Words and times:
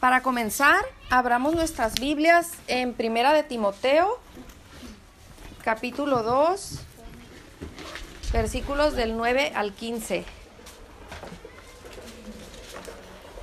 Para 0.00 0.22
comenzar, 0.22 0.84
abramos 1.08 1.54
nuestras 1.54 1.94
Biblias 1.94 2.50
en 2.66 2.92
Primera 2.92 3.32
de 3.32 3.42
Timoteo, 3.42 4.18
capítulo 5.64 6.22
2, 6.22 6.80
versículos 8.30 8.94
del 8.94 9.16
9 9.16 9.52
al 9.54 9.72
15. 9.72 10.24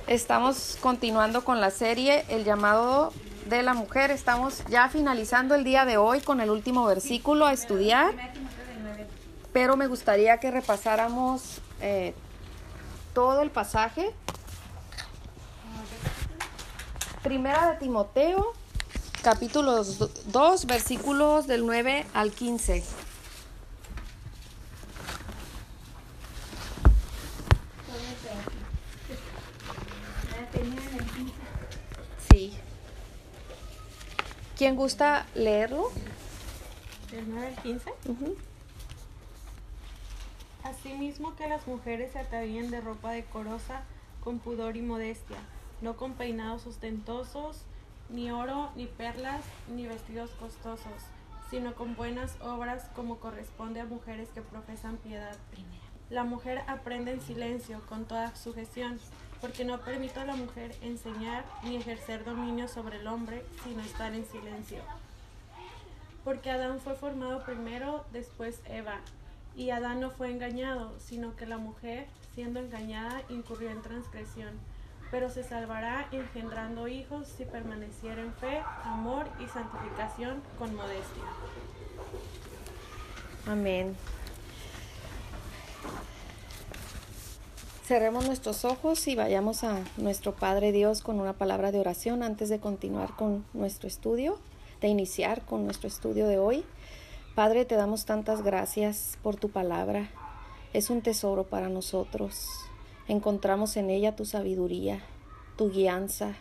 Estamos 0.06 0.78
continuando 0.80 1.44
con 1.44 1.60
la 1.60 1.70
serie 1.70 2.24
El 2.28 2.44
llamado 2.44 3.12
de 3.46 3.62
la 3.64 3.74
mujer. 3.74 4.12
Estamos 4.12 4.62
ya 4.68 4.88
finalizando 4.88 5.56
el 5.56 5.64
día 5.64 5.84
de 5.84 5.96
hoy 5.96 6.20
con 6.20 6.40
el 6.40 6.50
último 6.50 6.86
versículo 6.86 7.46
a 7.46 7.52
estudiar, 7.52 8.14
pero 9.52 9.76
me 9.76 9.88
gustaría 9.88 10.38
que 10.38 10.52
repasáramos 10.52 11.60
eh, 11.80 12.14
todo 13.12 13.42
el 13.42 13.50
pasaje. 13.50 14.14
Primera 17.24 17.70
de 17.70 17.78
Timoteo, 17.78 18.52
capítulo 19.22 19.82
2, 19.82 20.66
versículos 20.66 21.46
del 21.46 21.64
9 21.64 22.04
al 22.12 22.32
15. 22.32 22.84
Sí. 32.28 32.52
¿Quién 34.58 34.76
gusta 34.76 35.26
leerlo? 35.34 35.90
¿Del 37.10 37.24
9 37.30 37.46
al 37.56 37.62
15? 37.62 37.90
Ujú. 38.06 38.36
Asimismo 40.62 41.34
que 41.36 41.48
las 41.48 41.66
mujeres 41.66 42.12
se 42.12 42.18
atavíen 42.18 42.70
de 42.70 42.82
ropa 42.82 43.12
decorosa 43.12 43.80
con 44.22 44.40
pudor 44.40 44.76
y 44.76 44.82
modestia, 44.82 45.38
no 45.80 45.96
con 45.96 46.14
peinados 46.14 46.66
ostentosos, 46.66 47.64
ni 48.08 48.30
oro, 48.30 48.70
ni 48.76 48.86
perlas, 48.86 49.44
ni 49.68 49.86
vestidos 49.86 50.30
costosos, 50.32 50.92
sino 51.50 51.74
con 51.74 51.96
buenas 51.96 52.36
obras 52.40 52.90
como 52.94 53.18
corresponde 53.18 53.80
a 53.80 53.84
mujeres 53.84 54.28
que 54.30 54.42
profesan 54.42 54.96
piedad. 54.98 55.36
La 56.10 56.24
mujer 56.24 56.62
aprende 56.66 57.12
en 57.12 57.20
silencio, 57.20 57.80
con 57.88 58.04
toda 58.04 58.36
sujeción, 58.36 58.98
porque 59.40 59.64
no 59.64 59.80
permito 59.80 60.20
a 60.20 60.24
la 60.24 60.36
mujer 60.36 60.74
enseñar 60.82 61.44
ni 61.64 61.76
ejercer 61.76 62.24
dominio 62.24 62.68
sobre 62.68 62.98
el 62.98 63.06
hombre, 63.06 63.44
sino 63.62 63.82
estar 63.82 64.14
en 64.14 64.26
silencio. 64.26 64.82
Porque 66.24 66.50
Adán 66.50 66.80
fue 66.80 66.94
formado 66.94 67.44
primero, 67.44 68.04
después 68.12 68.60
Eva. 68.66 69.00
Y 69.56 69.70
Adán 69.70 70.00
no 70.00 70.10
fue 70.10 70.30
engañado, 70.30 70.98
sino 70.98 71.36
que 71.36 71.46
la 71.46 71.58
mujer, 71.58 72.06
siendo 72.34 72.60
engañada, 72.60 73.22
incurrió 73.28 73.70
en 73.70 73.82
transgresión. 73.82 74.58
Pero 75.14 75.30
se 75.30 75.44
salvará 75.44 76.08
engendrando 76.10 76.88
hijos 76.88 77.28
si 77.28 77.44
permaneciera 77.44 78.20
en 78.20 78.32
fe, 78.34 78.60
amor 78.82 79.28
y 79.38 79.46
santificación 79.46 80.42
con 80.58 80.74
modestia. 80.74 81.22
Amén. 83.46 83.94
Cerremos 87.84 88.26
nuestros 88.26 88.64
ojos 88.64 89.06
y 89.06 89.14
vayamos 89.14 89.62
a 89.62 89.84
nuestro 89.98 90.34
Padre 90.34 90.72
Dios 90.72 91.00
con 91.00 91.20
una 91.20 91.34
palabra 91.34 91.70
de 91.70 91.78
oración 91.78 92.24
antes 92.24 92.48
de 92.48 92.58
continuar 92.58 93.14
con 93.14 93.44
nuestro 93.52 93.86
estudio, 93.86 94.40
de 94.80 94.88
iniciar 94.88 95.42
con 95.42 95.64
nuestro 95.64 95.86
estudio 95.86 96.26
de 96.26 96.38
hoy. 96.40 96.64
Padre, 97.36 97.64
te 97.64 97.76
damos 97.76 98.04
tantas 98.04 98.42
gracias 98.42 99.16
por 99.22 99.36
tu 99.36 99.48
palabra. 99.48 100.10
Es 100.72 100.90
un 100.90 101.02
tesoro 101.02 101.44
para 101.44 101.68
nosotros. 101.68 102.48
Encontramos 103.06 103.76
en 103.76 103.90
ella 103.90 104.16
tu 104.16 104.24
sabiduría, 104.24 105.00
tu 105.56 105.70
guianza. 105.70 106.34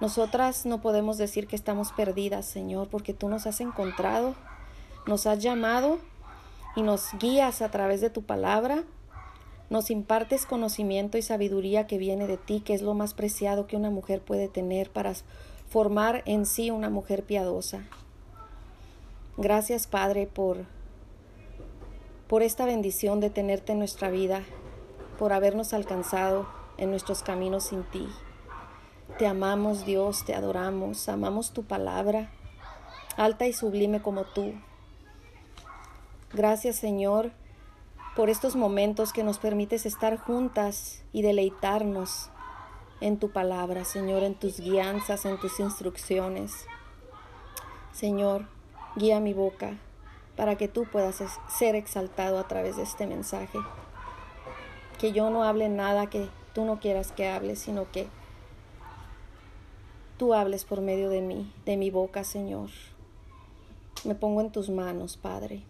Nosotras 0.00 0.64
no 0.64 0.80
podemos 0.80 1.18
decir 1.18 1.46
que 1.46 1.56
estamos 1.56 1.92
perdidas, 1.92 2.46
Señor, 2.46 2.88
porque 2.88 3.12
tú 3.12 3.28
nos 3.28 3.46
has 3.46 3.60
encontrado, 3.60 4.34
nos 5.06 5.26
has 5.26 5.40
llamado 5.40 5.98
y 6.74 6.82
nos 6.82 7.12
guías 7.18 7.60
a 7.60 7.70
través 7.70 8.00
de 8.00 8.08
tu 8.08 8.22
palabra. 8.22 8.84
Nos 9.68 9.90
impartes 9.90 10.46
conocimiento 10.46 11.18
y 11.18 11.22
sabiduría 11.22 11.86
que 11.86 11.98
viene 11.98 12.26
de 12.26 12.38
ti, 12.38 12.60
que 12.60 12.74
es 12.74 12.80
lo 12.80 12.94
más 12.94 13.12
preciado 13.12 13.66
que 13.66 13.76
una 13.76 13.90
mujer 13.90 14.22
puede 14.22 14.48
tener 14.48 14.90
para 14.90 15.12
formar 15.68 16.22
en 16.24 16.46
sí 16.46 16.70
una 16.70 16.88
mujer 16.88 17.22
piadosa. 17.22 17.84
Gracias, 19.36 19.86
Padre, 19.86 20.26
por, 20.26 20.64
por 22.26 22.42
esta 22.42 22.64
bendición 22.64 23.20
de 23.20 23.30
tenerte 23.30 23.72
en 23.72 23.78
nuestra 23.78 24.10
vida, 24.10 24.42
por 25.20 25.34
habernos 25.34 25.74
alcanzado 25.74 26.48
en 26.78 26.88
nuestros 26.88 27.22
caminos 27.22 27.64
sin 27.64 27.82
ti. 27.82 28.08
Te 29.18 29.26
amamos, 29.26 29.84
Dios, 29.84 30.24
te 30.24 30.34
adoramos, 30.34 31.10
amamos 31.10 31.52
tu 31.52 31.62
palabra, 31.62 32.30
alta 33.18 33.46
y 33.46 33.52
sublime 33.52 34.00
como 34.00 34.24
tú. 34.24 34.54
Gracias, 36.32 36.76
Señor, 36.76 37.32
por 38.16 38.30
estos 38.30 38.56
momentos 38.56 39.12
que 39.12 39.22
nos 39.22 39.38
permites 39.38 39.84
estar 39.84 40.16
juntas 40.16 41.02
y 41.12 41.20
deleitarnos 41.20 42.30
en 43.02 43.18
tu 43.18 43.30
palabra, 43.30 43.84
Señor, 43.84 44.22
en 44.22 44.34
tus 44.34 44.58
guianzas, 44.58 45.26
en 45.26 45.38
tus 45.38 45.60
instrucciones. 45.60 46.64
Señor, 47.92 48.46
guía 48.96 49.20
mi 49.20 49.34
boca 49.34 49.76
para 50.34 50.56
que 50.56 50.68
tú 50.68 50.86
puedas 50.90 51.22
ser 51.58 51.74
exaltado 51.74 52.38
a 52.38 52.48
través 52.48 52.76
de 52.78 52.84
este 52.84 53.06
mensaje. 53.06 53.58
Que 55.00 55.12
yo 55.12 55.30
no 55.30 55.44
hable 55.44 55.68
nada 55.70 56.08
que 56.08 56.28
tú 56.54 56.64
no 56.64 56.78
quieras 56.78 57.10
que 57.12 57.26
hable, 57.26 57.56
sino 57.56 57.90
que 57.90 58.06
tú 60.18 60.34
hables 60.34 60.64
por 60.64 60.82
medio 60.82 61.08
de 61.08 61.22
mí, 61.22 61.50
de 61.64 61.78
mi 61.78 61.90
boca, 61.90 62.22
Señor. 62.24 62.68
Me 64.04 64.14
pongo 64.14 64.42
en 64.42 64.52
tus 64.52 64.68
manos, 64.68 65.16
Padre. 65.16 65.62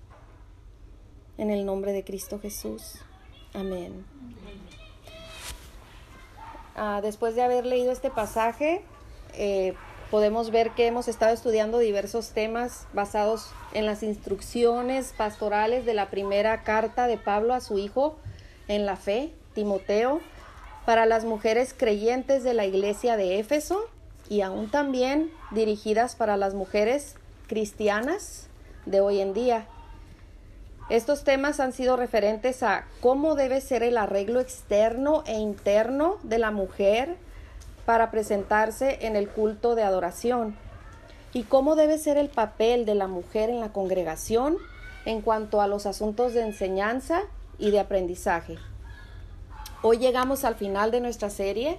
En 1.39 1.51
el 1.51 1.65
nombre 1.65 1.93
de 1.93 2.03
Cristo 2.03 2.41
Jesús. 2.41 2.99
Amén. 3.55 4.05
Ah, 6.75 7.01
después 7.01 7.37
de 7.37 7.43
haber 7.43 7.67
leído 7.67 7.93
este 7.93 8.11
pasaje, 8.11 8.83
eh, 9.35 9.75
podemos 10.11 10.51
ver 10.51 10.73
que 10.73 10.87
hemos 10.87 11.07
estado 11.07 11.33
estudiando 11.33 11.79
diversos 11.79 12.31
temas 12.31 12.89
basados 12.93 13.53
en 13.73 13.87
las 13.87 14.03
instrucciones 14.03 15.15
pastorales 15.17 15.87
de 15.87 15.95
la 15.95 16.11
primera 16.11 16.63
carta 16.65 17.07
de 17.07 17.19
Pablo 17.19 17.55
a 17.55 17.61
su 17.61 17.79
hijo 17.79 18.17
en 18.71 18.87
la 18.87 18.95
fe, 18.95 19.33
Timoteo, 19.53 20.21
para 20.87 21.05
las 21.05 21.25
mujeres 21.25 21.75
creyentes 21.77 22.45
de 22.45 22.55
la 22.55 22.67
iglesia 22.67 23.17
de 23.17 23.41
Éfeso 23.41 23.81
y 24.29 24.43
aún 24.43 24.71
también 24.71 25.31
dirigidas 25.51 26.15
para 26.15 26.37
las 26.37 26.55
mujeres 26.55 27.17
cristianas 27.49 28.47
de 28.87 29.01
hoy 29.01 29.21
en 29.21 29.35
día. 29.35 29.67
Estos 30.89 31.25
temas 31.25 31.59
han 31.59 31.73
sido 31.73 31.97
referentes 31.97 32.63
a 32.63 32.87
cómo 33.01 33.35
debe 33.35 33.61
ser 33.61 33.83
el 33.83 33.99
arreglo 33.99 34.39
externo 34.39 35.25
e 35.27 35.35
interno 35.35 36.19
de 36.23 36.39
la 36.39 36.53
mujer 36.53 37.17
para 37.87 38.13
presentarse 38.13 39.05
en 39.05 39.17
el 39.17 39.29
culto 39.29 39.75
de 39.75 39.83
adoración 39.83 40.57
y 41.33 41.43
cómo 41.43 41.75
debe 41.75 41.99
ser 41.99 42.19
el 42.19 42.29
papel 42.29 42.87
de 42.87 42.95
la 42.95 43.09
mujer 43.09 43.51
en 43.51 43.59
la 43.59 43.73
congregación 43.73 44.59
en 45.07 45.23
cuanto 45.23 45.61
a 45.61 45.67
los 45.67 45.87
asuntos 45.87 46.35
de 46.35 46.43
enseñanza 46.43 47.23
y 47.61 47.71
de 47.71 47.79
aprendizaje. 47.79 48.59
Hoy 49.83 49.99
llegamos 49.99 50.45
al 50.45 50.57
final 50.57 50.91
de 50.91 51.01
nuestra 51.01 51.31
serie, 51.31 51.79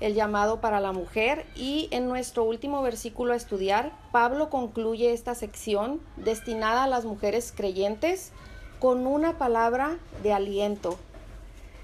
el 0.00 0.14
llamado 0.14 0.60
para 0.60 0.80
la 0.80 0.92
mujer, 0.92 1.46
y 1.56 1.88
en 1.92 2.08
nuestro 2.08 2.44
último 2.44 2.82
versículo 2.82 3.32
a 3.32 3.36
estudiar, 3.36 3.92
Pablo 4.12 4.50
concluye 4.50 5.12
esta 5.12 5.34
sección 5.34 6.00
destinada 6.16 6.84
a 6.84 6.88
las 6.88 7.04
mujeres 7.04 7.52
creyentes 7.56 8.32
con 8.80 9.06
una 9.06 9.38
palabra 9.38 9.96
de 10.22 10.32
aliento. 10.32 10.98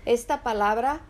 Esta 0.05 0.43
palabra 0.43 1.01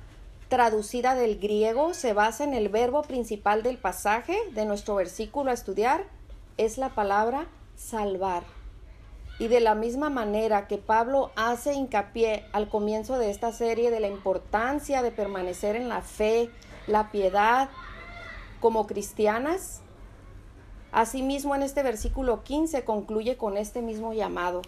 traducida 0.49 1.15
del 1.15 1.39
griego 1.39 1.95
se 1.95 2.13
basa 2.13 2.45
en 2.45 2.55
el 2.55 2.69
verbo 2.69 3.03
principal 3.03 3.63
del 3.63 3.79
pasaje 3.79 4.39
de 4.53 4.67
nuestro 4.67 4.97
versículo 4.97 5.51
a 5.51 5.55
estudiar, 5.55 6.05
es 6.59 6.77
la 6.77 6.91
palabra 6.91 7.47
salvar. 7.77 8.60
Y 9.41 9.49
de 9.49 9.59
la 9.59 9.75
misma 9.75 10.09
manera 10.09 10.69
que 10.69 10.79
Pablo 10.79 11.33
hace 11.35 11.75
hincapié 11.75 12.45
al 12.53 12.69
comienzo 12.69 13.19
de 13.19 13.31
esta 13.31 13.51
serie 13.51 13.91
de 13.91 13.99
la 13.99 14.07
importancia 14.07 15.03
de 15.03 15.11
permanecer 15.11 15.75
en 15.75 15.89
la 15.89 16.03
fe, 16.03 16.49
la 16.87 17.11
piedad 17.11 17.69
como 18.61 18.87
cristianas, 18.87 19.81
asimismo 20.93 21.57
en 21.57 21.65
este 21.65 21.83
versículo 21.83 22.45
15 22.45 22.85
concluye 22.85 23.37
con 23.37 23.57
este 23.57 23.83
mismo 23.83 24.13
llamado. 24.13 24.63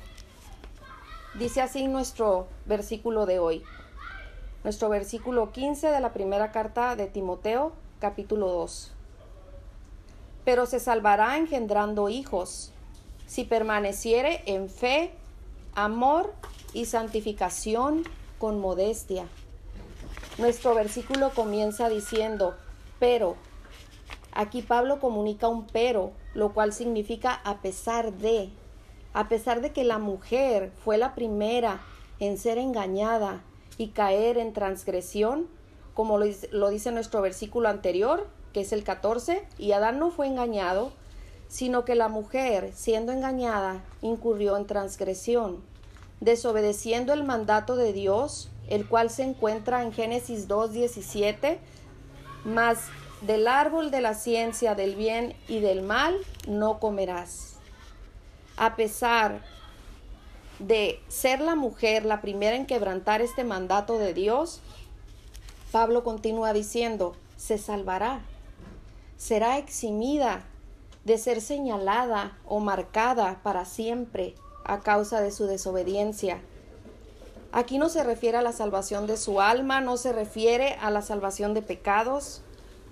Dice 1.39 1.61
así 1.61 1.87
nuestro 1.87 2.49
versículo 2.67 3.27
de 3.27 3.39
hoy 3.39 3.63
nuestro 4.65 4.89
versículo 4.89 5.51
15 5.51 5.89
de 5.89 6.01
la 6.01 6.13
primera 6.13 6.53
carta 6.53 6.95
de 6.95 7.07
Timoteo, 7.07 7.73
capítulo 7.99 8.49
2. 8.49 8.93
Pero 10.45 10.67
se 10.67 10.79
salvará 10.79 11.37
engendrando 11.37 12.09
hijos, 12.09 12.72
si 13.32 13.44
permaneciere 13.44 14.43
en 14.44 14.69
fe, 14.69 15.11
amor 15.75 16.34
y 16.75 16.84
santificación 16.84 18.02
con 18.38 18.61
modestia. 18.61 19.25
Nuestro 20.37 20.75
versículo 20.75 21.31
comienza 21.31 21.88
diciendo, 21.88 22.55
Pero, 22.99 23.37
aquí 24.32 24.61
Pablo 24.61 25.00
comunica 25.00 25.49
un 25.49 25.67
pero, 25.67 26.12
lo 26.34 26.52
cual 26.52 26.75
significa 26.75 27.32
a 27.32 27.62
pesar 27.62 28.12
de, 28.12 28.50
a 29.14 29.31
pesar 29.31 29.62
de 29.62 29.73
que 29.73 29.85
la 29.85 29.96
mujer 29.96 30.70
fue 30.85 30.99
la 30.99 31.14
primera 31.14 31.81
en 32.20 32.37
ser 32.37 32.58
engañada 32.58 33.40
y 33.78 33.88
caer 33.88 34.37
en 34.37 34.52
transgresión, 34.52 35.49
como 35.94 36.19
lo, 36.19 36.69
dice 36.69 36.93
nuestro 36.93 37.23
versículo 37.23 37.70
anterior, 37.70 38.28
que 38.52 38.61
es 38.61 38.75
el 38.75 38.85
14, 38.85 39.49
y 39.56 39.73
Adán 39.73 39.99
no 39.99 40.11
fue 40.11 40.26
engañado, 40.26 40.93
sino 41.52 41.84
que 41.84 41.94
la 41.94 42.08
mujer, 42.08 42.72
siendo 42.75 43.12
engañada, 43.12 43.84
incurrió 44.00 44.56
en 44.56 44.66
transgresión, 44.66 45.62
desobedeciendo 46.20 47.12
el 47.12 47.25
mandato 47.25 47.76
de 47.76 47.93
Dios, 47.93 48.49
el 48.70 48.88
cual 48.88 49.10
se 49.10 49.25
encuentra 49.25 49.82
en 49.82 49.93
Génesis 49.93 50.49
2.17, 50.49 51.58
mas 52.46 52.78
del 53.20 53.46
árbol 53.46 53.90
de 53.90 54.00
la 54.00 54.14
ciencia 54.14 54.75
del 54.75 54.96
bien 54.96 55.37
y 55.46 55.60
del 55.60 55.82
mal 55.82 56.16
no 56.49 56.81
comerás. 56.81 57.56
A 58.56 58.75
pesar 58.75 59.43
de 60.58 61.00
ser 61.08 61.43
la 61.43 61.54
mujer 61.54 62.06
la 62.06 62.22
primera 62.22 62.56
en 62.56 62.64
quebrantar 62.64 63.20
este 63.20 63.44
mandato 63.44 63.99
de 63.99 64.14
Dios, 64.14 64.62
Pablo 65.70 66.02
continúa 66.02 66.54
diciendo, 66.54 67.14
se 67.37 67.58
salvará, 67.58 68.22
será 69.19 69.58
eximida 69.58 70.46
de 71.04 71.19
ser 71.19 71.40
señalada 71.40 72.38
o 72.46 72.60
marcada 72.60 73.40
para 73.43 73.64
siempre 73.64 74.34
a 74.64 74.81
causa 74.81 75.20
de 75.20 75.32
su 75.32 75.46
desobediencia. 75.46 76.40
Aquí 77.50 77.78
no 77.78 77.88
se 77.88 78.02
refiere 78.02 78.38
a 78.38 78.43
la 78.43 78.52
salvación 78.52 79.06
de 79.06 79.16
su 79.16 79.40
alma, 79.40 79.81
no 79.81 79.96
se 79.96 80.12
refiere 80.12 80.75
a 80.81 80.90
la 80.90 81.02
salvación 81.02 81.52
de 81.52 81.62
pecados, 81.62 82.43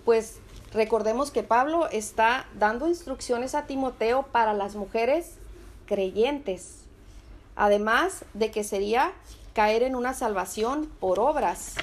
pues 0.05 0.39
recordemos 0.73 1.31
que 1.31 1.43
Pablo 1.43 1.89
está 1.89 2.47
dando 2.59 2.89
instrucciones 2.89 3.55
a 3.55 3.67
Timoteo 3.67 4.25
para 4.25 4.53
las 4.53 4.75
mujeres 4.75 5.37
creyentes, 5.87 6.83
además 7.57 8.25
de 8.35 8.51
que 8.51 8.65
sería 8.65 9.13
caer 9.55 9.83
en 9.83 9.97
una 9.97 10.15
salvación 10.15 10.87
por 11.01 11.21
obras. 11.21 11.75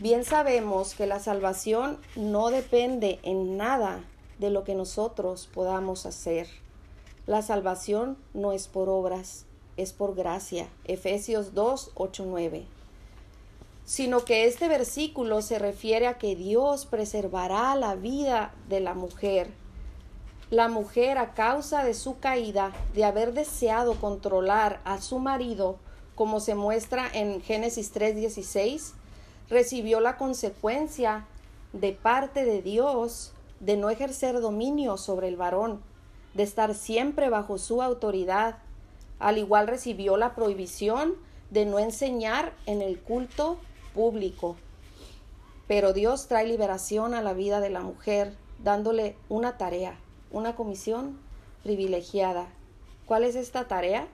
Bien 0.00 0.24
sabemos 0.24 0.94
que 0.94 1.06
la 1.06 1.18
salvación 1.18 1.98
no 2.14 2.50
depende 2.50 3.20
en 3.22 3.56
nada 3.56 4.00
de 4.40 4.50
lo 4.50 4.64
que 4.64 4.74
nosotros 4.74 5.48
podamos 5.52 6.06
hacer. 6.06 6.48
La 7.26 7.42
salvación 7.42 8.16
no 8.34 8.52
es 8.52 8.66
por 8.66 8.88
obras, 8.88 9.44
es 9.76 9.92
por 9.92 10.16
gracia. 10.16 10.68
Efesios 10.84 11.54
2, 11.54 11.92
8, 11.94 12.24
9. 12.26 12.66
Sino 13.84 14.24
que 14.24 14.46
este 14.46 14.66
versículo 14.68 15.42
se 15.42 15.58
refiere 15.58 16.06
a 16.06 16.18
que 16.18 16.34
Dios 16.34 16.86
preservará 16.86 17.74
la 17.76 17.94
vida 17.94 18.54
de 18.68 18.80
la 18.80 18.94
mujer. 18.94 19.50
La 20.50 20.68
mujer 20.68 21.18
a 21.18 21.34
causa 21.34 21.84
de 21.84 21.94
su 21.94 22.18
caída, 22.18 22.72
de 22.94 23.04
haber 23.04 23.34
deseado 23.34 23.94
controlar 24.00 24.80
a 24.84 25.00
su 25.00 25.18
marido, 25.18 25.76
como 26.14 26.40
se 26.40 26.54
muestra 26.54 27.08
en 27.12 27.40
Génesis 27.42 27.92
3:16, 27.92 28.94
recibió 29.48 30.00
la 30.00 30.16
consecuencia 30.16 31.26
de 31.72 31.92
parte 31.92 32.44
de 32.44 32.62
Dios 32.62 33.32
de 33.60 33.76
no 33.76 33.90
ejercer 33.90 34.40
dominio 34.40 34.96
sobre 34.96 35.28
el 35.28 35.36
varón, 35.36 35.80
de 36.34 36.42
estar 36.42 36.74
siempre 36.74 37.28
bajo 37.28 37.58
su 37.58 37.82
autoridad. 37.82 38.58
Al 39.18 39.38
igual 39.38 39.68
recibió 39.68 40.16
la 40.16 40.34
prohibición 40.34 41.14
de 41.50 41.66
no 41.66 41.78
enseñar 41.78 42.54
en 42.66 42.80
el 42.80 42.98
culto 42.98 43.58
público. 43.94 44.56
Pero 45.68 45.92
Dios 45.92 46.26
trae 46.26 46.46
liberación 46.46 47.14
a 47.14 47.22
la 47.22 47.34
vida 47.34 47.60
de 47.60 47.70
la 47.70 47.80
mujer, 47.80 48.34
dándole 48.62 49.16
una 49.28 49.58
tarea, 49.58 49.98
una 50.32 50.56
comisión 50.56 51.18
privilegiada. 51.62 52.46
¿Cuál 53.06 53.24
es 53.24 53.36
esta 53.36 53.68
tarea? 53.68 54.08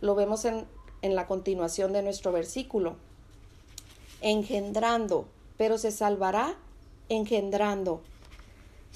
Lo 0.00 0.14
vemos 0.14 0.44
en, 0.44 0.64
en 1.02 1.14
la 1.14 1.26
continuación 1.26 1.92
de 1.92 2.02
nuestro 2.02 2.32
versículo. 2.32 2.96
Engendrando, 4.22 5.26
pero 5.58 5.76
se 5.76 5.90
salvará 5.90 6.54
engendrando 7.08 8.00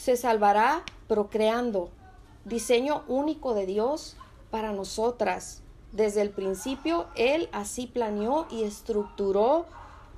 se 0.03 0.17
salvará 0.17 0.83
procreando, 1.09 1.91
diseño 2.47 3.05
único 3.07 3.53
de 3.53 3.67
Dios 3.67 4.17
para 4.51 4.73
nosotras. 4.73 5.61
Desde 5.93 6.23
el 6.23 6.31
principio, 6.31 7.07
Él 7.17 7.51
así 7.53 7.87
planeó 7.87 8.47
y 8.51 8.63
estructuró 8.63 9.67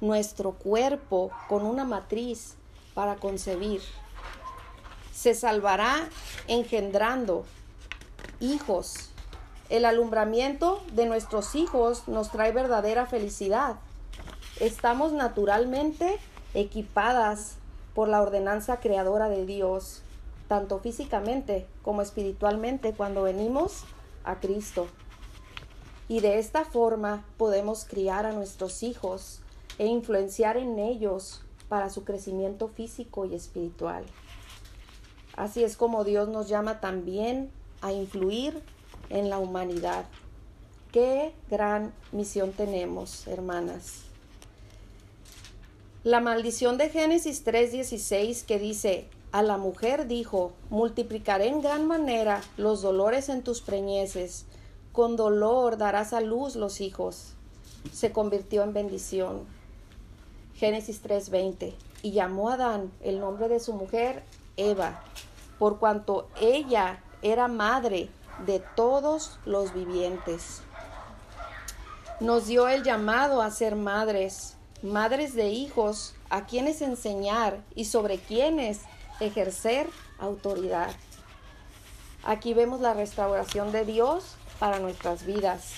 nuestro 0.01 0.53
cuerpo 0.53 1.33
con 1.49 1.67
una 1.67 1.85
matriz 1.85 2.55
para 2.95 3.17
concebir. 3.17 3.81
Se 5.13 5.35
salvará 5.35 6.09
engendrando 6.47 7.45
hijos. 8.39 9.11
El 9.69 9.85
alumbramiento 9.85 10.81
de 10.93 11.07
nuestros 11.07 11.57
hijos 11.57 12.07
nos 12.07 12.31
trae 12.31 12.53
verdadera 12.53 13.07
felicidad. 13.07 13.77
Estamos 14.61 15.13
naturalmente 15.13 16.21
equipadas 16.55 17.57
por 17.95 18.09
la 18.09 18.23
ordenanza 18.23 18.81
creadora 18.81 19.29
de 19.29 19.47
Dios, 19.47 20.03
tanto 20.49 20.79
físicamente 20.79 21.67
como 21.83 22.03
espiritualmente 22.03 22.93
cuando 22.93 23.23
venimos 23.23 23.85
a 24.25 24.41
Cristo. 24.41 24.87
Y 26.09 26.21
de 26.21 26.39
esta 26.39 26.65
forma 26.65 27.25
podemos 27.37 27.85
criar 27.85 28.27
a 28.27 28.33
nuestros 28.33 28.83
hijos 28.83 29.41
e 29.79 29.87
influenciar 29.87 30.57
en 30.57 30.79
ellos 30.79 31.43
para 31.69 31.89
su 31.89 32.05
crecimiento 32.05 32.69
físico 32.69 33.25
y 33.25 33.35
espiritual. 33.35 34.05
Así 35.37 35.65
es 35.65 35.77
como 35.77 36.05
Dios 36.05 36.29
nos 36.29 36.49
llama 36.49 36.81
también 36.81 37.51
a 37.81 37.93
influir 37.93 38.63
en 39.09 39.31
la 39.31 39.39
humanidad. 39.39 40.05
Qué 40.93 41.35
gran 41.51 41.95
misión 42.13 42.53
tenemos, 42.53 43.27
hermanas. 43.27 44.12
La 46.05 46.19
maldición 46.19 46.79
de 46.79 46.89
Génesis 46.89 47.45
3:16 47.45 48.45
que 48.45 48.59
dice, 48.59 49.09
a 49.31 49.41
la 49.41 49.57
mujer 49.57 50.09
dijo, 50.09 50.53
multiplicaré 50.69 51.47
en 51.47 51.61
gran 51.61 51.87
manera 51.87 52.41
los 52.57 52.83
dolores 52.83 53.29
en 53.29 53.45
tus 53.45 53.61
preñeces, 53.61 54.45
con 54.91 55.15
dolor 55.15 55.77
darás 55.77 56.13
a 56.13 56.21
luz 56.21 56.57
los 56.57 56.81
hijos, 56.81 57.35
se 57.93 58.11
convirtió 58.11 58.65
en 58.65 58.73
bendición. 58.73 59.43
Génesis 60.57 61.01
3:20, 61.05 61.73
y 62.03 62.11
llamó 62.11 62.49
a 62.49 62.55
Adán 62.55 62.91
el 63.05 63.21
nombre 63.21 63.47
de 63.47 63.61
su 63.61 63.73
mujer 63.73 64.25
Eva, 64.57 65.05
por 65.61 65.79
cuanto 65.79 66.27
ella 66.41 67.01
era 67.23 67.47
madre 67.47 68.09
de 68.45 68.61
todos 68.75 69.39
los 69.45 69.73
vivientes. 69.73 70.63
Nos 72.19 72.49
dio 72.49 72.67
el 72.67 72.83
llamado 72.83 73.41
a 73.41 73.53
ser 73.53 73.77
madres 73.77 74.57
madres 74.83 75.35
de 75.35 75.49
hijos 75.49 76.15
a 76.29 76.47
quienes 76.47 76.83
enseñar 76.83 77.63
y 77.75 77.85
sobre 77.85 78.19
quienes 78.19 78.81
ejercer 79.21 79.89
autoridad. 80.19 80.91
Aquí 82.25 82.55
vemos 82.55 82.81
la 82.81 82.95
restauración 82.95 83.73
de 83.73 83.85
Dios 83.85 84.37
para 84.59 84.81
nuestras 84.81 85.25
vidas. 85.25 85.73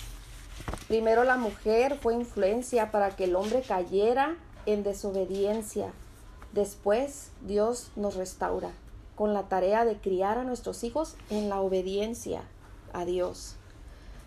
Primero 0.89 1.25
la 1.25 1.37
mujer 1.37 1.99
fue 2.01 2.15
influencia 2.15 2.91
para 2.91 3.17
que 3.17 3.25
el 3.25 3.37
hombre 3.37 3.63
cayera 3.63 4.37
en 4.67 4.83
desobediencia. 4.83 5.93
Después 6.53 7.31
Dios 7.43 7.91
nos 7.97 8.17
restaura 8.17 8.71
con 9.17 9.35
la 9.35 9.49
tarea 9.49 9.85
de 9.85 9.97
criar 9.97 10.39
a 10.39 10.45
nuestros 10.45 10.85
hijos 10.85 11.17
en 11.31 11.49
la 11.49 11.61
obediencia 11.61 12.43
a 12.93 13.05
Dios. 13.05 13.57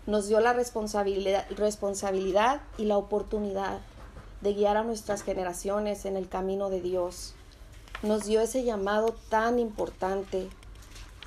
Nos 0.06 0.28
dio 0.28 0.40
la 0.40 0.52
responsabilidad, 0.52 1.46
responsabilidad 1.50 2.62
y 2.78 2.84
la 2.84 2.96
oportunidad 2.96 3.80
de 4.40 4.54
guiar 4.54 4.76
a 4.76 4.84
nuestras 4.84 5.22
generaciones 5.22 6.04
en 6.04 6.16
el 6.16 6.28
camino 6.28 6.70
de 6.70 6.80
Dios. 6.80 7.34
Nos 8.02 8.24
dio 8.24 8.40
ese 8.40 8.64
llamado 8.64 9.14
tan 9.28 9.58
importante. 9.58 10.48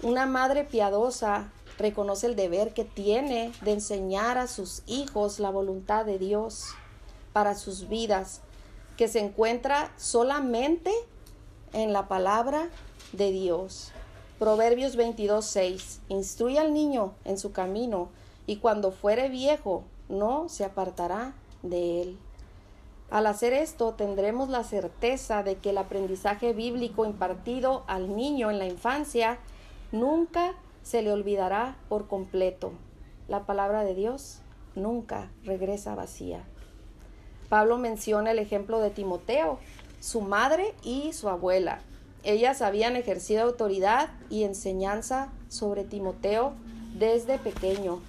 Una 0.02 0.26
madre 0.26 0.64
piadosa 0.64 1.52
reconoce 1.78 2.28
el 2.28 2.36
deber 2.36 2.74
que 2.74 2.86
tiene 2.86 3.52
de 3.62 3.74
enseñar 3.74 4.38
a 4.38 4.48
sus 4.48 4.84
hijos 4.86 5.40
la 5.40 5.50
voluntad 5.50 6.06
de 6.06 6.18
Dios 6.18 6.68
para 7.34 7.56
sus 7.56 7.90
vidas, 7.90 8.42
que 8.98 9.08
se 9.08 9.20
encuentra 9.20 9.92
solamente 9.98 10.92
en 11.74 11.94
la 11.94 12.08
palabra 12.08 12.70
de 13.14 13.32
Dios. 13.32 13.92
Proverbios 14.40 14.96
22:6 14.96 16.00
Instruye 16.10 16.60
al 16.60 16.74
niño 16.74 17.14
en 17.26 17.38
su 17.38 17.52
camino, 17.52 18.10
y 18.48 18.58
cuando 18.58 18.92
fuere 18.92 19.30
viejo 19.30 19.84
no 20.10 20.50
se 20.50 20.66
apartará 20.66 21.34
de 21.64 22.02
él. 22.02 22.18
Al 23.12 23.28
hacer 23.28 23.52
esto 23.52 23.94
tendremos 23.94 24.48
la 24.48 24.64
certeza 24.64 25.44
de 25.44 25.58
que 25.58 25.72
el 25.72 25.78
aprendizaje 25.78 26.54
bíblico 26.54 27.06
impartido 27.06 27.84
al 27.88 28.16
niño 28.16 28.50
en 28.50 28.58
la 28.58 28.66
infancia 28.66 29.38
nunca 29.92 30.54
se 30.82 31.02
le 31.02 31.12
olvidará 31.12 31.76
por 31.90 32.08
completo. 32.08 32.72
La 33.28 33.46
palabra 33.46 33.84
de 33.84 33.96
Dios 33.96 34.40
nunca 34.76 35.30
regresa 35.44 35.94
vacía. 35.94 36.46
Pablo 37.50 37.78
menciona 37.78 38.32
el 38.32 38.40
ejemplo 38.40 38.80
de 38.80 38.92
Timoteo, 38.92 39.60
su 40.00 40.22
madre 40.22 40.74
y 40.82 41.12
su 41.12 41.28
abuela. 41.28 41.82
Ellas 42.24 42.62
habían 42.62 42.96
ejercido 42.96 43.44
autoridad 43.44 44.10
y 44.30 44.46
enseñanza 44.46 45.34
sobre 45.50 45.84
Timoteo 45.84 46.54
desde 46.94 47.40
pequeño. 47.40 48.00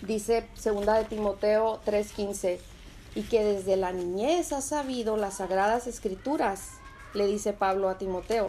Dice 0.00 0.48
segunda 0.54 0.94
de 0.94 1.04
Timoteo 1.04 1.80
3:15, 1.84 2.60
y 3.14 3.22
que 3.22 3.42
desde 3.44 3.76
la 3.76 3.92
niñez 3.92 4.52
ha 4.52 4.60
sabido 4.60 5.16
las 5.16 5.38
sagradas 5.38 5.86
escrituras, 5.86 6.72
le 7.14 7.26
dice 7.26 7.52
Pablo 7.52 7.88
a 7.88 7.98
Timoteo, 7.98 8.46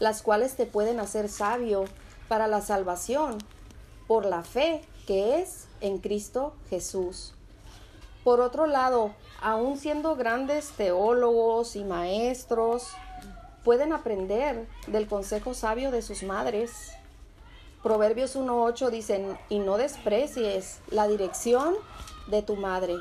las 0.00 0.22
cuales 0.22 0.56
te 0.56 0.66
pueden 0.66 1.00
hacer 1.00 1.28
sabio 1.28 1.84
para 2.28 2.46
la 2.46 2.60
salvación 2.60 3.38
por 4.06 4.24
la 4.24 4.42
fe 4.42 4.82
que 5.06 5.40
es 5.40 5.66
en 5.80 5.98
Cristo 5.98 6.54
Jesús. 6.68 7.32
Por 8.24 8.40
otro 8.40 8.66
lado, 8.66 9.14
aun 9.40 9.78
siendo 9.78 10.16
grandes 10.16 10.70
teólogos 10.72 11.76
y 11.76 11.84
maestros, 11.84 12.88
pueden 13.64 13.92
aprender 13.92 14.66
del 14.86 15.06
consejo 15.06 15.54
sabio 15.54 15.90
de 15.90 16.02
sus 16.02 16.22
madres. 16.22 16.92
Proverbios 17.82 18.36
1.8 18.36 18.90
dicen, 18.90 19.38
y 19.48 19.60
no 19.60 19.78
desprecies 19.78 20.80
la 20.90 21.06
dirección 21.06 21.74
de 22.26 22.42
tu 22.42 22.56
madre. 22.56 22.96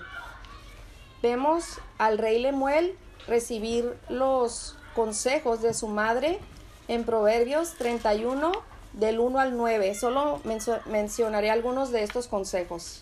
Vemos 1.22 1.80
al 1.98 2.20
rey 2.20 2.40
Lemuel 2.40 2.96
recibir 3.28 3.98
los 4.08 4.76
consejos 4.96 5.62
de 5.62 5.74
su 5.74 5.88
madre 5.88 6.40
en 6.88 7.06
Proverbios 7.06 7.74
31 7.74 8.52
del 8.94 9.20
1 9.20 9.40
al 9.40 9.58
9. 9.58 9.96
Solo 9.96 10.40
mencionaré 10.86 11.50
algunos 11.50 11.92
de 11.92 12.04
estos 12.04 12.28
consejos. 12.28 13.02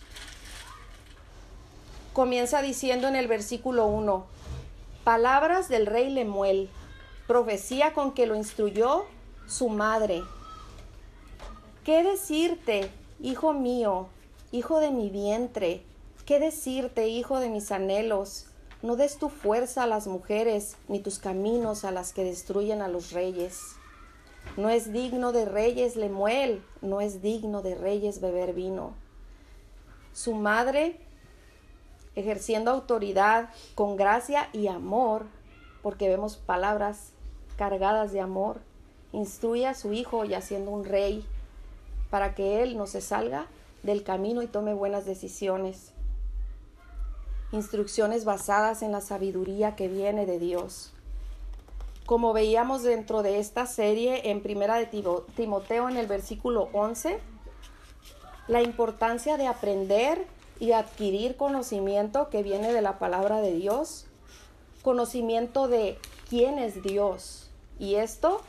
Comienza 2.14 2.62
diciendo 2.62 3.06
en 3.06 3.16
el 3.16 3.28
versículo 3.28 3.86
1, 3.86 4.24
palabras 5.04 5.68
del 5.68 5.84
rey 5.84 6.10
Lemuel, 6.10 6.70
profecía 7.26 7.92
con 7.92 8.12
que 8.12 8.26
lo 8.26 8.34
instruyó 8.34 9.04
su 9.46 9.68
madre. 9.68 10.22
¿Qué 11.84 12.02
decirte, 12.02 12.90
hijo 13.20 13.52
mío, 13.52 14.08
hijo 14.52 14.80
de 14.80 14.90
mi 14.90 15.10
vientre? 15.10 15.82
¿Qué 16.26 16.40
decirte, 16.40 17.06
hijo 17.06 17.38
de 17.38 17.48
mis 17.48 17.70
anhelos? 17.70 18.46
No 18.82 18.96
des 18.96 19.16
tu 19.16 19.28
fuerza 19.28 19.84
a 19.84 19.86
las 19.86 20.08
mujeres, 20.08 20.76
ni 20.88 20.98
tus 20.98 21.20
caminos 21.20 21.84
a 21.84 21.92
las 21.92 22.12
que 22.12 22.24
destruyen 22.24 22.82
a 22.82 22.88
los 22.88 23.12
reyes. 23.12 23.76
No 24.56 24.68
es 24.68 24.92
digno 24.92 25.30
de 25.30 25.44
reyes 25.44 25.94
Lemuel, 25.94 26.64
no 26.82 27.00
es 27.00 27.22
digno 27.22 27.62
de 27.62 27.76
reyes 27.76 28.20
beber 28.20 28.54
vino. 28.54 28.94
Su 30.12 30.34
madre, 30.34 30.98
ejerciendo 32.16 32.72
autoridad 32.72 33.50
con 33.76 33.94
gracia 33.94 34.48
y 34.52 34.66
amor, 34.66 35.26
porque 35.80 36.08
vemos 36.08 36.38
palabras 36.38 37.12
cargadas 37.56 38.10
de 38.10 38.20
amor, 38.20 38.62
instruye 39.12 39.68
a 39.68 39.74
su 39.74 39.92
hijo 39.92 40.24
ya 40.24 40.40
siendo 40.40 40.72
un 40.72 40.86
rey, 40.86 41.24
para 42.10 42.34
que 42.34 42.64
él 42.64 42.76
no 42.76 42.88
se 42.88 43.00
salga 43.00 43.46
del 43.84 44.02
camino 44.02 44.42
y 44.42 44.48
tome 44.48 44.74
buenas 44.74 45.04
decisiones 45.04 45.92
instrucciones 47.56 48.24
basadas 48.24 48.82
en 48.82 48.92
la 48.92 49.00
sabiduría 49.00 49.74
que 49.74 49.88
viene 49.88 50.26
de 50.26 50.38
Dios. 50.38 50.92
Como 52.06 52.32
veíamos 52.32 52.84
dentro 52.84 53.24
de 53.24 53.40
esta 53.40 53.66
serie 53.66 54.30
en 54.30 54.42
Primera 54.42 54.76
de 54.76 54.86
Timoteo 55.34 55.88
en 55.88 55.96
el 55.96 56.06
versículo 56.06 56.68
11, 56.72 57.18
la 58.46 58.62
importancia 58.62 59.36
de 59.36 59.48
aprender 59.48 60.24
y 60.60 60.70
adquirir 60.72 61.36
conocimiento 61.36 62.30
que 62.30 62.44
viene 62.44 62.72
de 62.72 62.80
la 62.80 63.00
palabra 63.00 63.40
de 63.40 63.54
Dios, 63.54 64.06
conocimiento 64.82 65.66
de 65.66 65.98
quién 66.28 66.60
es 66.60 66.82
Dios. 66.82 67.50
Y 67.80 67.96
esto 67.96 68.40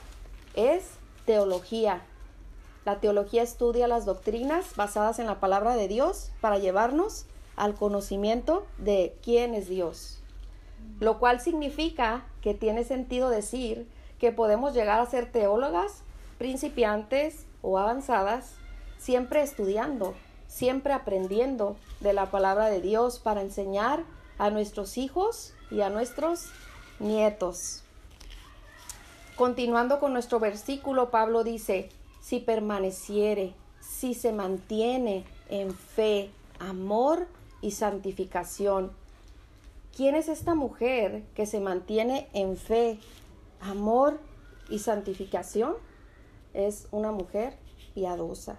es 0.54 0.84
teología. 1.26 2.06
La 2.86 3.00
teología 3.00 3.42
estudia 3.42 3.88
las 3.88 4.06
doctrinas 4.06 4.76
basadas 4.76 5.18
en 5.18 5.26
la 5.26 5.40
palabra 5.40 5.76
de 5.76 5.88
Dios 5.88 6.32
para 6.40 6.60
llevarnos 6.60 7.26
al 7.58 7.74
conocimiento 7.76 8.66
de 8.78 9.18
quién 9.22 9.54
es 9.54 9.68
Dios. 9.68 10.20
Lo 11.00 11.20
cual 11.20 11.42
significa 11.42 12.26
que 12.42 12.54
tiene 12.54 12.86
sentido 12.86 13.30
decir 13.30 13.88
que 14.20 14.32
podemos 14.32 14.74
llegar 14.74 15.00
a 15.00 15.06
ser 15.06 15.32
teólogas, 15.32 16.04
principiantes 16.38 17.46
o 17.62 17.78
avanzadas, 17.78 18.54
siempre 18.98 19.42
estudiando, 19.42 20.14
siempre 20.48 20.94
aprendiendo 20.94 21.76
de 22.00 22.14
la 22.14 22.32
palabra 22.32 22.70
de 22.70 22.82
Dios 22.82 23.20
para 23.20 23.42
enseñar 23.42 24.04
a 24.38 24.50
nuestros 24.50 24.98
hijos 24.98 25.54
y 25.70 25.82
a 25.82 25.90
nuestros 25.90 26.46
nietos. 27.00 27.84
Continuando 29.36 30.00
con 30.00 30.14
nuestro 30.14 30.40
versículo, 30.40 31.12
Pablo 31.12 31.44
dice, 31.44 31.90
si 32.22 32.40
permaneciere, 32.40 33.54
si 33.80 34.14
se 34.14 34.32
mantiene 34.32 35.26
en 35.50 35.74
fe, 35.74 36.32
amor 36.60 37.28
y 37.62 37.72
santificación. 37.72 38.92
¿Quién 39.96 40.16
es 40.16 40.28
esta 40.28 40.56
mujer 40.56 41.24
que 41.34 41.46
se 41.46 41.60
mantiene 41.60 42.30
en 42.34 42.58
fe, 42.58 43.00
amor 43.60 44.20
y 44.70 44.80
santificación? 44.80 45.76
Es 46.54 46.88
una 46.92 47.12
mujer 47.12 47.58
piadosa, 47.94 48.58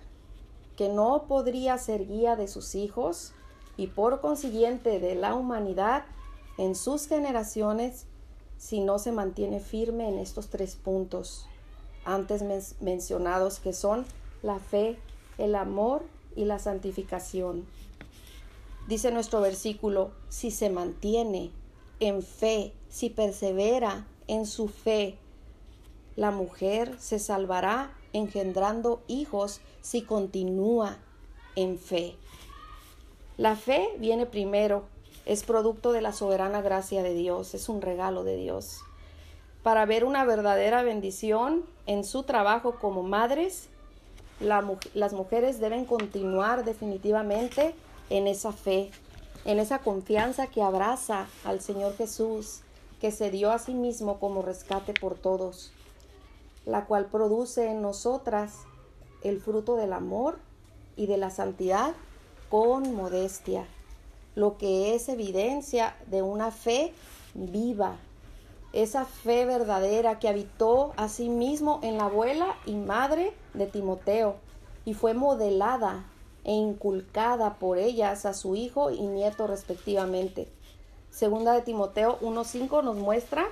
que 0.77 0.89
no 0.89 1.25
podría 1.29 1.79
ser 1.79 2.07
guía 2.07 2.37
de 2.37 2.49
sus 2.49 2.75
hijos 2.75 3.33
y 3.77 3.87
por 3.89 4.21
consiguiente 4.21 4.99
de 4.99 5.15
la 5.15 5.35
humanidad 5.35 6.05
en 6.57 6.75
sus 6.75 7.07
generaciones 7.07 8.07
si 8.57 8.81
no 8.81 8.99
se 8.99 9.13
mantiene 9.13 9.61
firme 9.61 10.09
en 10.09 10.19
estos 10.19 10.49
tres 10.49 10.75
puntos 10.75 11.49
antes 12.09 12.43
mencionados 12.81 13.61
que 13.61 13.73
son 13.75 14.07
la 14.43 14.59
fe, 14.59 14.99
el 15.37 15.55
amor 15.55 16.03
y 16.35 16.47
la 16.47 16.59
santificación. 16.59 17.67
Dice 18.89 19.11
nuestro 19.11 19.43
versículo, 19.43 20.13
si 20.31 20.51
se 20.51 20.71
mantiene 20.71 21.51
en 22.01 22.23
fe, 22.23 22.73
si 22.89 23.11
persevera 23.11 24.07
en 24.29 24.47
su 24.47 24.67
fe, 24.67 25.19
la 26.17 26.31
mujer 26.31 26.99
se 26.99 27.19
salvará 27.19 27.93
engendrando 28.15 29.03
hijos 29.07 29.61
si 29.83 30.01
continúa 30.01 30.97
en 31.55 31.79
fe. 31.79 32.17
La 33.37 33.57
fe 33.57 33.91
viene 33.99 34.25
primero, 34.25 34.85
es 35.27 35.45
producto 35.45 35.93
de 35.93 36.01
la 36.01 36.15
soberana 36.15 36.63
gracia 36.63 37.03
de 37.03 37.13
Dios, 37.13 37.53
es 37.53 37.69
un 37.69 37.83
regalo 37.83 38.25
de 38.25 38.37
Dios. 38.37 38.81
Para 39.63 39.85
ver 39.85 40.03
una 40.03 40.25
verdadera 40.25 40.83
bendición 40.83 41.63
en 41.85 42.05
su 42.05 42.23
trabajo 42.23 42.77
como 42.77 43.03
madres, 43.03 43.69
las 44.41 45.13
mujeres 45.13 45.61
deben 45.61 45.85
continuar 45.85 46.65
definitivamente 46.65 47.75
en 48.11 48.27
esa 48.27 48.53
fe, 48.53 48.91
en 49.45 49.59
esa 49.59 49.81
confianza 49.81 50.47
que 50.47 50.63
abraza 50.63 51.27
al 51.45 51.61
Señor 51.61 51.97
Jesús, 51.97 52.61
que 53.01 53.11
se 53.11 53.31
dio 53.31 53.51
a 53.51 53.59
sí 53.59 53.75
mismo 53.75 54.19
como 54.19 54.43
rescate 54.43 54.93
por 54.95 55.15
todos, 55.17 55.73
la 56.67 56.85
cual 56.87 57.07
produce 57.07 57.71
en 57.71 57.83
nosotras 57.83 58.61
el 59.23 59.41
fruto 59.41 59.77
del 59.77 59.93
amor 59.93 60.39
y 60.97 61.07
de 61.07 61.17
la 61.17 61.31
santidad 61.31 61.95
con 62.51 62.95
modestia, 62.95 63.67
lo 64.35 64.57
que 64.57 64.95
es 64.95 65.09
evidencia 65.09 65.97
de 66.07 66.23
una 66.23 66.51
fe 66.51 66.93
viva, 67.35 67.97
esa 68.73 69.05
fe 69.05 69.47
verdadera 69.47 70.19
que 70.19 70.29
habitó 70.29 70.93
a 70.97 71.09
sí 71.09 71.29
mismo 71.29 71.81
en 71.83 71.97
la 71.97 72.05
abuela 72.05 72.57
y 72.67 72.75
madre 72.75 73.33
de 73.55 73.67
Timoteo 73.67 74.37
y 74.85 74.95
fue 74.95 75.15
modelada 75.15 76.05
e 76.49 76.53
inculcada 76.53 77.57
por 77.59 77.77
ellas 77.77 78.25
a 78.25 78.33
su 78.33 78.57
hijo 78.57 78.91
y 78.91 79.03
nieto 79.03 79.47
respectivamente. 79.47 80.49
Segunda 81.11 81.53
de 81.53 81.61
Timoteo 81.61 82.19
1.5 82.21 82.83
nos 82.83 82.97
muestra 82.97 83.47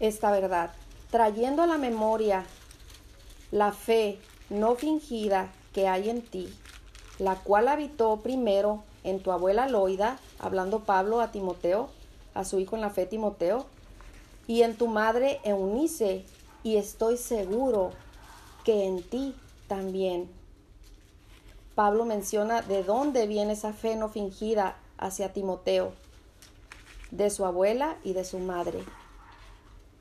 esta 0.00 0.32
verdad, 0.32 0.72
trayendo 1.12 1.62
a 1.62 1.68
la 1.68 1.78
memoria 1.78 2.44
la 3.52 3.70
fe 3.70 4.18
no 4.50 4.74
fingida 4.74 5.52
que 5.72 5.86
hay 5.86 6.10
en 6.10 6.20
ti, 6.20 6.52
la 7.20 7.36
cual 7.36 7.68
habitó 7.68 8.16
primero 8.16 8.82
en 9.04 9.20
tu 9.20 9.30
abuela 9.30 9.68
Loida, 9.68 10.18
hablando 10.40 10.80
Pablo 10.80 11.20
a 11.20 11.30
Timoteo, 11.30 11.90
a 12.34 12.44
su 12.44 12.58
hijo 12.58 12.74
en 12.74 12.82
la 12.82 12.90
fe 12.90 13.06
Timoteo, 13.06 13.66
y 14.48 14.62
en 14.62 14.76
tu 14.76 14.88
madre 14.88 15.40
Eunice, 15.44 16.24
y 16.64 16.76
estoy 16.76 17.18
seguro 17.18 17.92
que 18.64 18.84
en 18.84 19.00
ti 19.04 19.36
también. 19.68 20.41
Pablo 21.74 22.04
menciona 22.04 22.60
de 22.62 22.84
dónde 22.84 23.26
viene 23.26 23.54
esa 23.54 23.72
fe 23.72 23.96
no 23.96 24.08
fingida 24.08 24.76
hacia 24.98 25.32
Timoteo, 25.32 25.92
de 27.10 27.30
su 27.30 27.44
abuela 27.46 27.96
y 28.04 28.12
de 28.12 28.24
su 28.24 28.38
madre. 28.38 28.84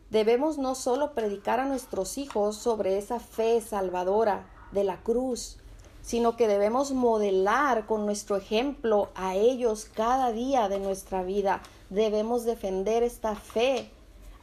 Debemos 0.10 0.58
no 0.58 0.76
solo 0.76 1.14
predicar 1.14 1.62
a 1.62 1.66
nuestros 1.66 2.18
hijos 2.18 2.58
sobre 2.58 2.98
esa 2.98 3.20
fe 3.22 3.62
salvadora 3.62 4.46
de 4.74 4.84
la 4.84 4.98
cruz, 4.98 5.58
sino 6.02 6.36
que 6.36 6.50
debemos 6.50 6.92
modelar 6.92 7.86
con 7.86 8.06
nuestro 8.06 8.36
ejemplo 8.36 9.10
a 9.16 9.36
ellos 9.36 9.88
cada 9.94 10.34
día 10.34 10.68
de 10.68 10.80
nuestra 10.80 11.24
vida. 11.24 11.62
Debemos 11.90 12.44
defender 12.44 13.04
esta 13.04 13.36
fe 13.36 13.90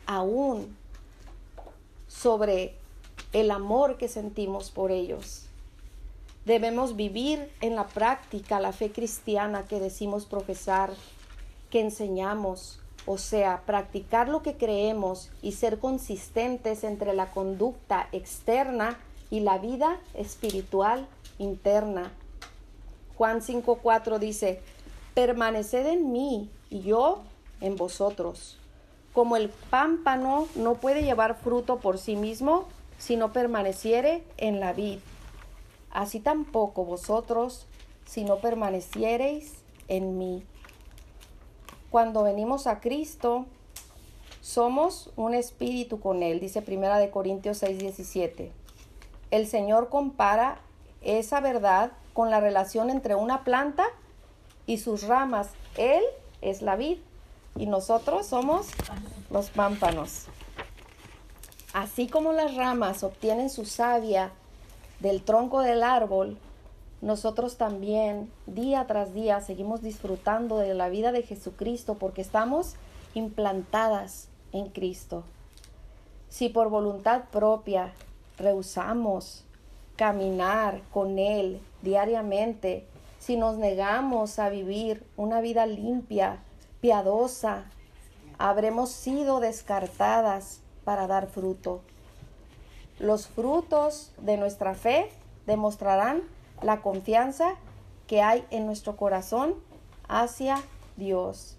aún 0.06 0.74
sobre 2.06 2.74
el 3.32 3.50
amor 3.50 3.98
que 3.98 4.08
sentimos 4.08 4.70
por 4.70 4.90
ellos. 4.90 5.47
Debemos 6.48 6.96
vivir 6.96 7.52
en 7.60 7.76
la 7.76 7.86
práctica 7.86 8.58
la 8.58 8.72
fe 8.72 8.90
cristiana 8.90 9.66
que 9.66 9.80
decimos 9.80 10.24
profesar, 10.24 10.90
que 11.68 11.82
enseñamos, 11.82 12.80
o 13.04 13.18
sea, 13.18 13.64
practicar 13.66 14.30
lo 14.30 14.42
que 14.42 14.56
creemos 14.56 15.30
y 15.42 15.52
ser 15.52 15.78
consistentes 15.78 16.84
entre 16.84 17.12
la 17.12 17.32
conducta 17.32 18.08
externa 18.12 18.98
y 19.28 19.40
la 19.40 19.58
vida 19.58 20.00
espiritual 20.14 21.06
interna. 21.36 22.12
Juan 23.18 23.42
5:4 23.42 24.18
dice, 24.18 24.62
permaneced 25.12 25.84
en 25.84 26.12
mí 26.12 26.48
y 26.70 26.80
yo 26.80 27.24
en 27.60 27.76
vosotros. 27.76 28.56
Como 29.12 29.36
el 29.36 29.50
pámpano 29.50 30.48
no 30.54 30.76
puede 30.76 31.02
llevar 31.02 31.34
fruto 31.34 31.76
por 31.76 31.98
sí 31.98 32.16
mismo 32.16 32.64
si 32.96 33.16
no 33.16 33.34
permaneciere 33.34 34.24
en 34.38 34.60
la 34.60 34.72
vid, 34.72 35.00
así 35.90 36.20
tampoco 36.20 36.84
vosotros 36.84 37.66
si 38.06 38.24
no 38.24 38.38
permaneciereis 38.38 39.54
en 39.88 40.18
mí. 40.18 40.44
Cuando 41.90 42.22
venimos 42.22 42.66
a 42.66 42.80
Cristo, 42.80 43.46
somos 44.40 45.10
un 45.16 45.34
espíritu 45.34 46.00
con 46.00 46.22
Él, 46.22 46.40
dice 46.40 46.62
Primera 46.62 46.98
de 46.98 47.10
Corintios 47.10 47.62
6:17. 47.62 48.50
El 49.30 49.46
Señor 49.46 49.88
compara 49.88 50.60
esa 51.02 51.40
verdad 51.40 51.92
con 52.14 52.30
la 52.30 52.40
relación 52.40 52.90
entre 52.90 53.14
una 53.14 53.44
planta 53.44 53.84
y 54.66 54.78
sus 54.78 55.02
ramas. 55.02 55.50
Él 55.76 56.02
es 56.40 56.62
la 56.62 56.76
vid 56.76 56.98
y 57.56 57.66
nosotros 57.66 58.26
somos 58.26 58.68
los 59.30 59.50
pámpanos. 59.50 60.26
Así 61.74 62.08
como 62.08 62.32
las 62.32 62.54
ramas 62.54 63.02
obtienen 63.02 63.50
su 63.50 63.64
savia 63.64 64.32
del 65.00 65.22
tronco 65.22 65.60
del 65.60 65.82
árbol, 65.82 66.38
nosotros 67.00 67.56
también 67.56 68.30
día 68.46 68.86
tras 68.86 69.14
día 69.14 69.40
seguimos 69.40 69.82
disfrutando 69.82 70.58
de 70.58 70.74
la 70.74 70.88
vida 70.88 71.12
de 71.12 71.22
Jesucristo 71.22 71.94
porque 71.94 72.22
estamos 72.22 72.74
implantadas 73.14 74.28
en 74.52 74.68
Cristo. 74.70 75.22
Si 76.28 76.48
por 76.48 76.68
voluntad 76.68 77.24
propia 77.30 77.92
rehusamos 78.36 79.44
caminar 79.96 80.82
con 80.92 81.18
Él 81.18 81.60
diariamente, 81.82 82.86
si 83.18 83.36
nos 83.36 83.56
negamos 83.56 84.38
a 84.38 84.48
vivir 84.48 85.04
una 85.16 85.40
vida 85.40 85.66
limpia, 85.66 86.38
piadosa, 86.80 87.64
habremos 88.38 88.90
sido 88.90 89.40
descartadas 89.40 90.60
para 90.84 91.06
dar 91.06 91.28
fruto. 91.28 91.80
Los 92.98 93.28
frutos 93.28 94.12
de 94.18 94.36
nuestra 94.36 94.74
fe 94.74 95.08
demostrarán 95.46 96.22
la 96.62 96.80
confianza 96.80 97.54
que 98.08 98.22
hay 98.22 98.44
en 98.50 98.66
nuestro 98.66 98.96
corazón 98.96 99.54
hacia 100.08 100.60
Dios. 100.96 101.56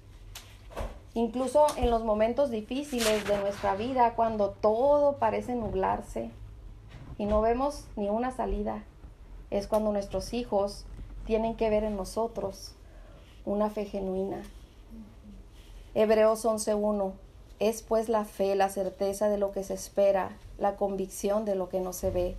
Incluso 1.14 1.66
en 1.78 1.90
los 1.90 2.04
momentos 2.04 2.52
difíciles 2.52 3.26
de 3.26 3.38
nuestra 3.38 3.76
vida, 3.76 4.16
cuando 4.16 4.50
todo 4.50 5.18
parece 5.18 5.56
nublarse 5.56 6.30
y 7.18 7.26
no 7.26 7.42
vemos 7.42 7.86
ni 7.96 8.10
una 8.10 8.32
salida, 8.32 8.84
es 9.50 9.68
cuando 9.68 9.92
nuestros 9.92 10.34
hijos 10.34 10.86
tienen 11.26 11.56
que 11.56 11.70
ver 11.70 11.84
en 11.84 11.96
nosotros 11.96 12.76
una 13.46 13.70
fe 13.70 13.86
genuina. 13.86 14.44
Hebreos 15.96 16.46
11.1 16.46 17.14
es 17.60 17.82
pues 17.82 18.10
la 18.10 18.26
fe, 18.26 18.56
la 18.56 18.70
certeza 18.70 19.30
de 19.30 19.38
lo 19.38 19.52
que 19.52 19.64
se 19.64 19.74
espera, 19.74 20.32
la 20.58 20.76
convicción 20.76 21.46
de 21.46 21.56
lo 21.56 21.70
que 21.70 21.82
no 21.82 21.94
se 21.94 22.10
ve. 22.10 22.36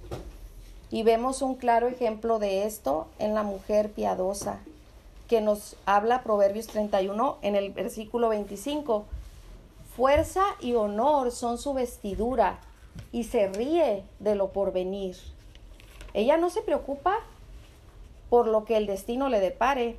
Y 0.90 1.02
vemos 1.02 1.42
un 1.42 1.54
claro 1.54 1.88
ejemplo 1.88 2.38
de 2.38 2.64
esto 2.64 3.06
en 3.18 3.34
la 3.34 3.42
mujer 3.42 3.90
piadosa, 3.90 4.58
que 5.28 5.40
nos 5.40 5.76
habla 5.86 6.22
Proverbios 6.22 6.66
31 6.66 7.38
en 7.42 7.54
el 7.54 7.70
versículo 7.70 8.30
25. 8.30 9.04
Fuerza 9.94 10.42
y 10.60 10.74
honor 10.74 11.30
son 11.30 11.58
su 11.58 11.74
vestidura 11.74 12.58
y 13.12 13.24
se 13.24 13.48
ríe 13.48 14.02
de 14.18 14.34
lo 14.34 14.48
porvenir. 14.48 15.16
Ella 16.14 16.36
no 16.36 16.50
se 16.50 16.62
preocupa 16.62 17.18
por 18.30 18.46
lo 18.46 18.64
que 18.64 18.76
el 18.76 18.86
destino 18.86 19.28
le 19.28 19.40
depare, 19.40 19.96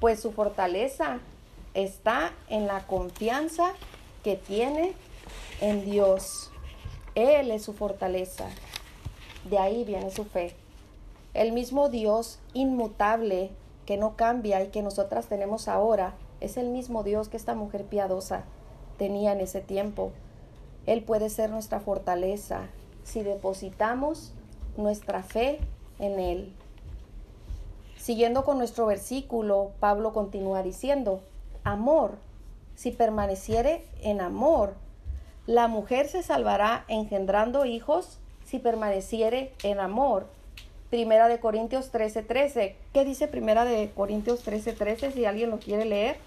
pues 0.00 0.20
su 0.20 0.32
fortaleza 0.32 1.20
está 1.74 2.32
en 2.48 2.66
la 2.66 2.86
confianza 2.86 3.72
que 4.22 4.36
tiene 4.36 4.92
en 5.60 5.84
Dios. 5.84 6.50
Él 7.14 7.50
es 7.50 7.62
su 7.62 7.72
fortaleza. 7.72 8.46
De 9.48 9.58
ahí 9.58 9.84
viene 9.84 10.10
su 10.10 10.24
fe. 10.24 10.54
El 11.34 11.52
mismo 11.52 11.88
Dios 11.88 12.38
inmutable 12.54 13.50
que 13.86 13.96
no 13.96 14.16
cambia 14.16 14.62
y 14.62 14.68
que 14.68 14.82
nosotras 14.82 15.26
tenemos 15.26 15.68
ahora 15.68 16.14
es 16.40 16.56
el 16.56 16.68
mismo 16.68 17.02
Dios 17.02 17.28
que 17.28 17.36
esta 17.36 17.54
mujer 17.54 17.84
piadosa 17.84 18.44
tenía 18.98 19.32
en 19.32 19.40
ese 19.40 19.60
tiempo. 19.60 20.12
Él 20.86 21.02
puede 21.02 21.30
ser 21.30 21.50
nuestra 21.50 21.80
fortaleza 21.80 22.68
si 23.04 23.22
depositamos 23.22 24.32
nuestra 24.76 25.22
fe 25.22 25.58
en 25.98 26.18
Él. 26.18 26.52
Siguiendo 27.96 28.44
con 28.44 28.58
nuestro 28.58 28.86
versículo, 28.86 29.72
Pablo 29.80 30.12
continúa 30.12 30.62
diciendo, 30.62 31.20
amor, 31.64 32.18
si 32.78 32.92
permaneciere 32.92 33.82
en 34.02 34.20
amor, 34.20 34.76
la 35.46 35.66
mujer 35.66 36.06
se 36.06 36.22
salvará 36.22 36.84
engendrando 36.86 37.64
hijos 37.64 38.20
si 38.44 38.60
permaneciere 38.60 39.52
en 39.64 39.80
amor. 39.80 40.28
Primera 40.88 41.26
de 41.26 41.40
Corintios 41.40 41.90
13:13. 41.90 42.26
13. 42.28 42.76
¿Qué 42.94 43.04
dice 43.04 43.26
Primera 43.26 43.64
de 43.64 43.90
Corintios 43.90 44.46
13:13 44.46 44.76
13, 44.76 45.10
si 45.10 45.24
alguien 45.24 45.50
lo 45.50 45.58
quiere 45.58 45.86
leer? 45.86 46.18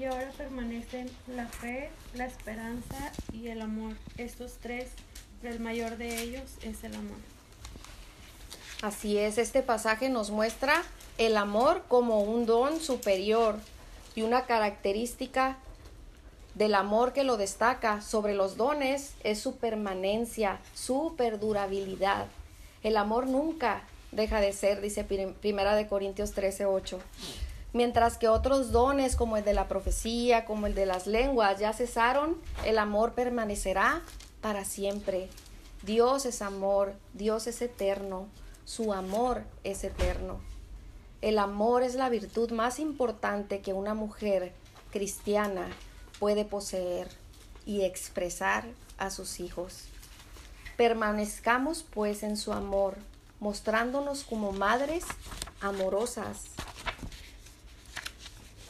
Y 0.00 0.04
ahora 0.04 0.30
la 1.28 1.46
fe, 1.46 1.90
la 2.14 2.26
esperanza 2.26 3.12
y 3.32 3.48
el 3.48 3.62
amor. 3.62 3.94
Estos 4.16 4.54
tres, 4.60 4.88
el 5.42 5.60
mayor 5.60 5.96
de 5.96 6.20
ellos 6.20 6.50
es 6.62 6.82
el 6.84 6.94
amor. 6.94 7.18
Así 8.82 9.18
es, 9.18 9.38
este 9.38 9.62
pasaje 9.62 10.08
nos 10.08 10.30
muestra 10.30 10.82
el 11.18 11.36
amor 11.36 11.84
como 11.86 12.22
un 12.22 12.46
don 12.46 12.80
superior 12.80 13.56
y 14.14 14.22
una 14.22 14.46
característica 14.46 15.58
del 16.54 16.74
amor 16.74 17.12
que 17.12 17.22
lo 17.22 17.36
destaca 17.36 18.00
sobre 18.00 18.34
los 18.34 18.56
dones 18.56 19.14
es 19.22 19.38
su 19.38 19.56
permanencia, 19.56 20.58
su 20.74 21.14
perdurabilidad. 21.16 22.26
El 22.82 22.96
amor 22.96 23.28
nunca 23.28 23.82
deja 24.10 24.40
de 24.40 24.52
ser, 24.52 24.80
dice 24.80 25.04
Primera 25.04 25.76
de 25.76 25.86
Corintios 25.86 26.32
13, 26.32 26.66
8 26.66 26.98
mientras 27.72 28.18
que 28.18 28.28
otros 28.28 28.72
dones 28.72 29.16
como 29.16 29.36
el 29.36 29.44
de 29.44 29.54
la 29.54 29.68
profecía, 29.68 30.44
como 30.44 30.66
el 30.66 30.74
de 30.74 30.86
las 30.86 31.06
lenguas 31.06 31.58
ya 31.58 31.72
cesaron, 31.72 32.36
el 32.64 32.78
amor 32.78 33.12
permanecerá 33.14 34.02
para 34.40 34.64
siempre. 34.64 35.28
Dios 35.82 36.26
es 36.26 36.42
amor, 36.42 36.94
Dios 37.14 37.46
es 37.46 37.62
eterno, 37.62 38.28
su 38.64 38.92
amor 38.92 39.44
es 39.64 39.84
eterno. 39.84 40.40
El 41.22 41.38
amor 41.38 41.82
es 41.82 41.94
la 41.94 42.08
virtud 42.08 42.50
más 42.50 42.78
importante 42.78 43.60
que 43.60 43.72
una 43.72 43.94
mujer 43.94 44.52
cristiana 44.90 45.68
puede 46.18 46.44
poseer 46.44 47.08
y 47.66 47.82
expresar 47.82 48.64
a 48.98 49.10
sus 49.10 49.40
hijos. 49.40 49.84
Permanezcamos 50.76 51.82
pues 51.82 52.22
en 52.22 52.38
su 52.38 52.52
amor, 52.52 52.96
mostrándonos 53.38 54.24
como 54.24 54.52
madres 54.52 55.04
amorosas 55.60 56.46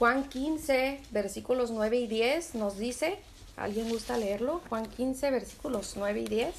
Juan 0.00 0.30
15, 0.30 0.98
versículos 1.10 1.70
9 1.72 1.98
y 1.98 2.06
10 2.06 2.54
nos 2.54 2.78
dice, 2.78 3.18
¿alguien 3.54 3.90
gusta 3.90 4.16
leerlo? 4.16 4.62
Juan 4.70 4.86
15, 4.86 5.30
versículos 5.30 5.92
9 5.94 6.20
y 6.22 6.26
10. 6.26 6.54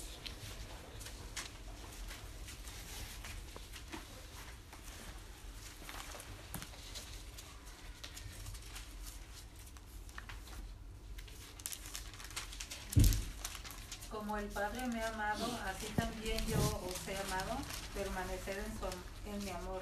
Como 14.12 14.38
el 14.38 14.46
Padre 14.50 14.86
me 14.86 15.02
ha 15.02 15.08
amado, 15.08 15.46
así 15.66 15.88
también 15.96 16.38
yo 16.46 16.60
os 16.60 17.08
he 17.08 17.18
amado, 17.18 17.58
permanecer 17.96 18.60
en, 18.60 19.34
en 19.34 19.44
mi 19.44 19.50
amor. 19.50 19.82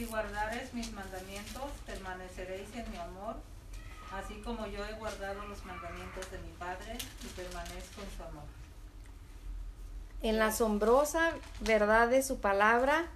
Si 0.00 0.06
guardares 0.06 0.72
mis 0.72 0.90
mandamientos, 0.94 1.70
permaneceréis 1.84 2.74
en 2.74 2.90
mi 2.90 2.96
amor, 2.96 3.36
así 4.10 4.40
como 4.40 4.66
yo 4.66 4.82
he 4.86 4.94
guardado 4.94 5.44
los 5.46 5.62
mandamientos 5.66 6.26
en 6.32 6.40
su 8.16 8.22
amor. 8.22 8.44
En 10.22 10.38
la 10.38 10.46
asombrosa 10.46 11.34
verdad 11.60 12.08
de 12.08 12.22
su 12.22 12.38
palabra, 12.38 13.08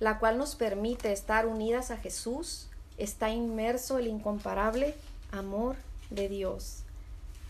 la 0.00 0.18
cual 0.18 0.36
nos 0.36 0.56
permite 0.56 1.12
estar 1.12 1.46
unidas 1.46 1.92
a 1.92 1.96
Jesús, 1.98 2.68
está 2.98 3.30
inmerso 3.30 3.98
el 3.98 4.08
incomparable 4.08 4.96
amor 5.30 5.76
de 6.10 6.28
Dios. 6.28 6.82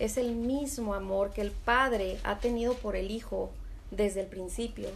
Es 0.00 0.18
el 0.18 0.35
mismo 0.35 0.92
amor 0.92 1.31
que 1.31 1.40
el 1.40 1.52
Padre 1.52 2.20
ha 2.24 2.40
tenido 2.40 2.74
por 2.74 2.94
el 2.94 3.11
Hijo 3.11 3.50
desde 3.90 4.20
el 4.20 4.26
principio. 4.26 4.90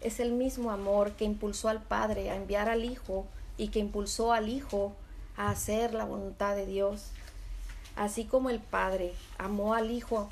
Es 0.00 0.18
el 0.18 0.32
mismo 0.32 0.70
amor 0.70 1.12
que 1.12 1.24
impulsó 1.24 1.68
al 1.68 1.82
Padre 1.82 2.30
a 2.30 2.36
enviar 2.36 2.68
al 2.68 2.84
Hijo 2.84 3.26
y 3.56 3.68
que 3.68 3.80
impulsó 3.80 4.32
al 4.32 4.48
Hijo 4.48 4.92
a 5.36 5.50
hacer 5.50 5.92
la 5.92 6.04
voluntad 6.04 6.56
de 6.56 6.66
Dios. 6.66 7.10
Así 7.96 8.24
como 8.24 8.48
el 8.48 8.60
Padre 8.60 9.12
amó 9.36 9.74
al 9.74 9.90
Hijo 9.90 10.30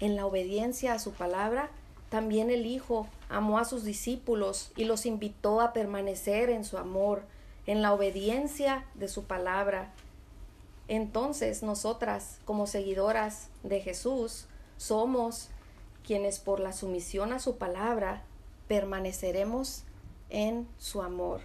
en 0.00 0.16
la 0.16 0.24
obediencia 0.24 0.94
a 0.94 0.98
su 0.98 1.12
palabra, 1.12 1.68
también 2.08 2.50
el 2.50 2.66
Hijo 2.66 3.06
amó 3.28 3.58
a 3.58 3.64
sus 3.64 3.84
discípulos 3.84 4.72
y 4.76 4.84
los 4.84 5.06
invitó 5.06 5.60
a 5.60 5.72
permanecer 5.72 6.50
en 6.50 6.64
su 6.64 6.78
amor, 6.78 7.22
en 7.66 7.82
la 7.82 7.92
obediencia 7.92 8.84
de 8.94 9.08
su 9.08 9.24
palabra. 9.24 9.92
Entonces 10.88 11.62
nosotras, 11.62 12.38
como 12.44 12.66
seguidoras 12.66 13.48
de 13.62 13.80
Jesús, 13.80 14.46
somos 14.76 15.48
quienes 16.04 16.38
por 16.38 16.60
la 16.60 16.72
sumisión 16.72 17.32
a 17.32 17.38
su 17.38 17.56
palabra 17.56 18.22
permaneceremos 18.72 19.82
en 20.30 20.66
su 20.78 21.02
amor. 21.02 21.42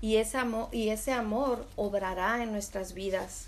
Y 0.00 0.16
ese 0.16 1.12
amor, 1.12 1.64
obrará 1.76 2.42
en 2.42 2.50
nuestras 2.50 2.92
vidas. 2.92 3.46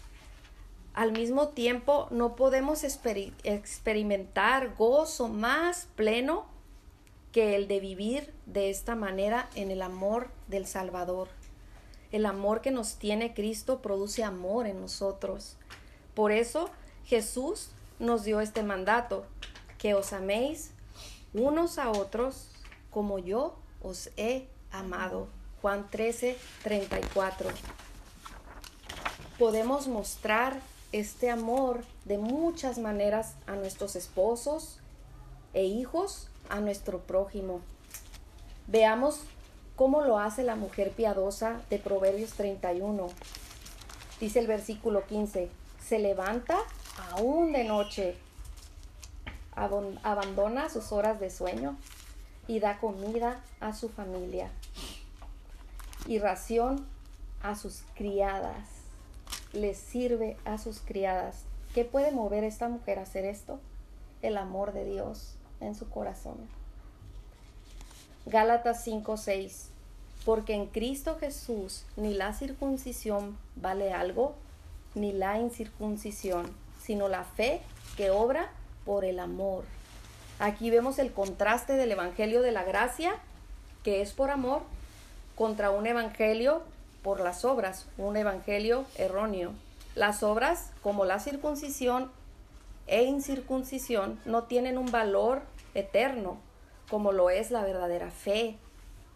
Al 0.95 1.11
mismo 1.11 1.49
tiempo, 1.49 2.07
no 2.13 2.37
podemos 2.37 2.85
experimentar 2.85 4.77
gozo 4.77 5.27
más 5.27 5.89
pleno 5.97 6.47
que 7.33 7.57
el 7.57 7.67
de 7.67 7.81
vivir 7.81 8.33
de 8.47 8.71
esta 8.71 8.95
manera 8.95 9.51
en 9.57 9.73
el 9.73 9.83
amor 9.83 10.31
del 10.47 10.65
Salvador. 10.65 11.27
El 12.13 12.25
amor 12.25 12.61
que 12.61 12.71
nos 12.71 12.95
tiene 12.95 13.35
Cristo 13.35 13.83
produce 13.83 14.23
amor 14.23 14.69
en 14.69 14.81
nosotros. 14.81 15.57
Por 16.15 16.31
eso 16.31 16.71
Jesús 17.05 17.71
nos 17.99 18.23
dio 18.23 18.41
este 18.41 18.63
mandato, 18.63 19.27
que 19.77 19.95
os 19.95 20.13
améis 20.13 20.71
unos 21.35 21.77
a 21.77 21.91
otros 21.91 22.50
como 22.91 23.19
yo 23.19 23.57
os 23.83 24.11
he 24.17 24.49
amado. 24.71 25.29
Juan 25.63 25.89
13, 25.91 26.39
34. 26.63 27.51
Podemos 29.39 29.89
mostrar 29.89 30.61
este 30.93 31.31
amor 31.31 31.85
de 32.05 32.19
muchas 32.19 32.79
maneras 32.79 33.35
a 33.47 33.55
nuestros 33.55 33.95
esposos 33.95 34.79
e 35.55 35.65
hijos, 35.65 36.29
a 36.49 36.61
nuestro 36.61 37.01
prójimo. 37.01 37.61
Veamos 38.67 39.21
cómo 39.77 40.03
lo 40.03 40.19
hace 40.19 40.43
la 40.43 40.57
mujer 40.57 40.93
piadosa 40.93 41.61
de 41.71 41.79
Proverbios 41.79 42.33
31. 42.33 43.09
Dice 44.19 44.39
el 44.39 44.47
versículo 44.47 45.07
15, 45.07 45.51
se 45.87 45.99
levanta 45.99 46.59
aún 47.13 47.53
de 47.53 47.65
noche, 47.65 48.17
abandona 49.55 50.69
sus 50.69 50.93
horas 50.93 51.21
de 51.21 51.31
sueño 51.31 51.77
y 52.51 52.59
da 52.59 52.79
comida 52.79 53.41
a 53.61 53.73
su 53.73 53.89
familia 53.89 54.51
y 56.09 56.19
ración 56.19 56.85
a 57.45 57.55
sus 57.55 57.85
criadas. 57.95 58.67
Les 59.53 59.79
sirve 59.79 60.37
a 60.45 60.59
sus 60.59 60.81
criadas. 60.81 61.45
¿Qué 61.75 61.85
puede 61.85 62.11
mover 62.11 62.43
esta 62.43 62.69
mujer 62.69 62.99
a 62.99 63.03
hacer 63.03 63.25
esto? 63.25 63.61
El 64.21 64.37
amor 64.37 64.73
de 64.73 64.85
Dios 64.85 65.37
en 65.61 65.77
su 65.77 65.89
corazón. 65.89 66.39
Gálatas 68.27 68.85
5:6 68.85 69.69
Porque 70.25 70.55
en 70.55 70.67
Cristo 70.67 71.19
Jesús 71.21 71.85
ni 71.97 72.15
la 72.15 72.33
circuncisión 72.33 73.39
vale 73.55 73.93
algo, 73.93 74.35
ni 74.97 75.13
la 75.13 75.39
incircuncisión, 75.39 76.51
sino 76.83 77.07
la 77.07 77.23
fe 77.23 77.61
que 77.97 78.11
obra 78.11 78.51
por 78.85 79.05
el 79.05 79.21
amor. 79.21 79.63
Aquí 80.41 80.71
vemos 80.71 80.99
el 80.99 81.13
contraste 81.13 81.75
del 81.75 81.93
Evangelio 81.93 82.41
de 82.41 82.51
la 82.51 82.65
Gracia, 82.65 83.13
que 83.85 84.01
es 84.01 84.15
por 84.15 84.31
amor, 84.31 84.63
contra 85.35 85.71
un 85.71 85.87
Evangelio 85.87 86.63
por 87.03 87.21
las 87.21 87.45
obras, 87.45 87.85
un 87.99 88.17
Evangelio 88.17 88.87
erróneo. 88.97 89.53
Las 89.95 90.23
obras, 90.23 90.71
como 90.83 91.05
la 91.05 91.21
circuncisión 91.21 92.11
e 92.87 93.03
incircuncisión, 93.03 94.19
no 94.25 94.45
tienen 94.45 94.79
un 94.79 94.91
valor 94.91 95.43
eterno, 95.75 96.39
como 96.89 97.13
lo 97.13 97.29
es 97.29 97.51
la 97.51 97.63
verdadera 97.63 98.11
fe, 98.11 98.57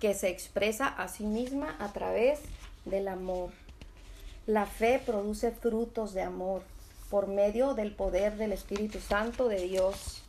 que 0.00 0.12
se 0.12 0.28
expresa 0.28 0.88
a 0.88 1.08
sí 1.08 1.24
misma 1.24 1.74
a 1.78 1.90
través 1.94 2.40
del 2.84 3.08
amor. 3.08 3.48
La 4.46 4.66
fe 4.66 5.00
produce 5.04 5.52
frutos 5.52 6.12
de 6.12 6.20
amor 6.20 6.64
por 7.08 7.28
medio 7.28 7.72
del 7.72 7.94
poder 7.94 8.36
del 8.36 8.52
Espíritu 8.52 9.00
Santo 9.00 9.48
de 9.48 9.62
Dios. 9.62 10.23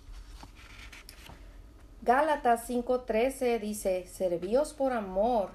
Gálatas 2.06 2.70
5:13 2.70 3.60
dice, 3.60 4.06
servíos 4.06 4.74
por 4.74 4.94
amor 4.94 5.50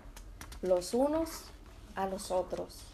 los 0.63 0.95
unos 0.95 1.45
a 1.95 2.07
los 2.07 2.33
otros. 2.33 2.87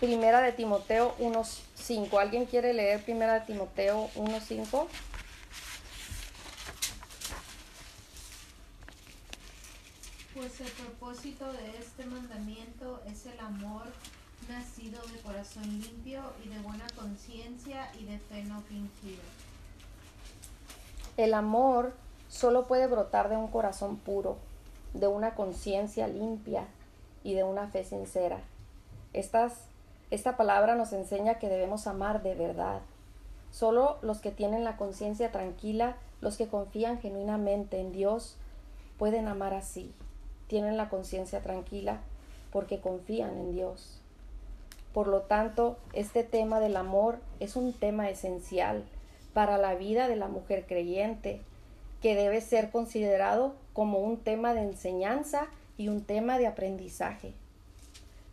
Primera 0.00 0.40
de 0.40 0.52
Timoteo 0.52 1.14
1:5. 1.18 2.18
¿Alguien 2.18 2.46
quiere 2.46 2.72
leer 2.72 3.04
Primera 3.04 3.40
de 3.40 3.40
Timoteo 3.42 4.08
1:5? 4.14 4.88
Pues 10.34 10.58
el 10.62 10.68
propósito 10.68 11.52
de 11.52 11.76
este 11.78 12.06
mandamiento 12.06 13.02
es 13.06 13.26
el 13.26 13.38
amor 13.40 13.84
nacido 14.48 15.02
de 15.08 15.20
corazón 15.20 15.64
limpio 15.64 16.32
y 16.42 16.48
de 16.48 16.60
buena 16.60 16.86
conciencia 16.96 17.92
y 18.00 18.06
de 18.06 18.18
fe 18.20 18.42
no 18.44 18.62
fingida. 18.62 19.49
El 21.20 21.34
amor 21.34 21.92
solo 22.30 22.66
puede 22.66 22.86
brotar 22.86 23.28
de 23.28 23.36
un 23.36 23.48
corazón 23.48 23.98
puro, 23.98 24.38
de 24.94 25.06
una 25.06 25.34
conciencia 25.34 26.08
limpia 26.08 26.64
y 27.22 27.34
de 27.34 27.44
una 27.44 27.66
fe 27.66 27.84
sincera. 27.84 28.40
Estas, 29.12 29.66
esta 30.10 30.38
palabra 30.38 30.76
nos 30.76 30.94
enseña 30.94 31.34
que 31.34 31.50
debemos 31.50 31.86
amar 31.86 32.22
de 32.22 32.34
verdad. 32.34 32.80
Solo 33.50 33.98
los 34.00 34.20
que 34.22 34.30
tienen 34.30 34.64
la 34.64 34.78
conciencia 34.78 35.30
tranquila, 35.30 35.98
los 36.22 36.38
que 36.38 36.48
confían 36.48 36.98
genuinamente 37.00 37.80
en 37.80 37.92
Dios, 37.92 38.38
pueden 38.98 39.28
amar 39.28 39.52
así. 39.52 39.92
Tienen 40.46 40.78
la 40.78 40.88
conciencia 40.88 41.42
tranquila 41.42 42.00
porque 42.50 42.80
confían 42.80 43.36
en 43.36 43.52
Dios. 43.52 44.00
Por 44.94 45.06
lo 45.06 45.20
tanto, 45.20 45.76
este 45.92 46.24
tema 46.24 46.60
del 46.60 46.78
amor 46.78 47.18
es 47.40 47.56
un 47.56 47.74
tema 47.74 48.08
esencial 48.08 48.86
para 49.32 49.58
la 49.58 49.74
vida 49.74 50.08
de 50.08 50.16
la 50.16 50.28
mujer 50.28 50.66
creyente, 50.66 51.40
que 52.02 52.14
debe 52.14 52.40
ser 52.40 52.70
considerado 52.70 53.54
como 53.72 53.98
un 53.98 54.18
tema 54.18 54.54
de 54.54 54.62
enseñanza 54.62 55.48
y 55.76 55.88
un 55.88 56.02
tema 56.02 56.38
de 56.38 56.46
aprendizaje. 56.46 57.34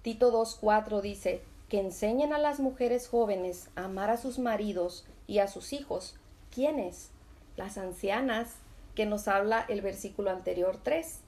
Tito 0.02 0.32
2.4 0.32 1.02
dice 1.02 1.42
que 1.70 1.80
enseñen 1.80 2.34
a 2.34 2.40
las 2.40 2.60
mujeres 2.60 3.08
jóvenes 3.08 3.70
a 3.76 3.86
amar 3.86 4.10
a 4.10 4.18
sus 4.18 4.40
maridos 4.40 5.06
y 5.28 5.40
a 5.40 5.48
sus 5.48 5.74
hijos. 5.74 6.16
¿Quiénes? 6.54 7.10
Las 7.58 7.78
ancianas, 7.78 8.56
que 8.96 9.06
nos 9.06 9.28
habla 9.28 9.66
el 9.68 9.82
versículo 9.82 10.32
anterior 10.32 10.80
3. 10.82 11.20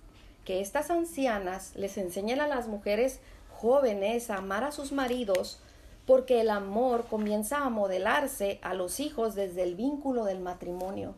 Que 0.46 0.62
estas 0.62 0.90
ancianas 0.90 1.76
les 1.76 1.98
enseñen 1.98 2.40
a 2.40 2.48
las 2.48 2.68
mujeres 2.68 3.20
jóvenes 3.52 4.30
a 4.30 4.38
amar 4.38 4.64
a 4.64 4.72
sus 4.72 4.92
maridos, 4.94 5.62
porque 6.10 6.42
el 6.42 6.50
amor 6.50 7.06
comienza 7.08 7.60
a 7.60 7.70
modelarse 7.70 8.58
a 8.64 8.74
los 8.74 9.00
hijos 9.00 9.36
desde 9.36 9.62
el 9.62 9.76
vínculo 9.76 10.26
del 10.26 10.40
matrimonio. 10.40 11.14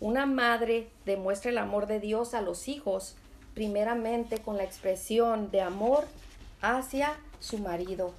Una 0.00 0.26
madre 0.26 0.90
demuestra 1.06 1.50
el 1.50 1.56
amor 1.56 1.86
de 1.86 1.98
Dios 1.98 2.34
a 2.34 2.42
los 2.42 2.68
hijos 2.68 3.16
primeramente 3.54 4.36
con 4.36 4.58
la 4.58 4.64
expresión 4.64 5.50
de 5.50 5.62
amor 5.62 6.04
hacia 6.60 7.18
su 7.38 7.56
marido. 7.56 8.12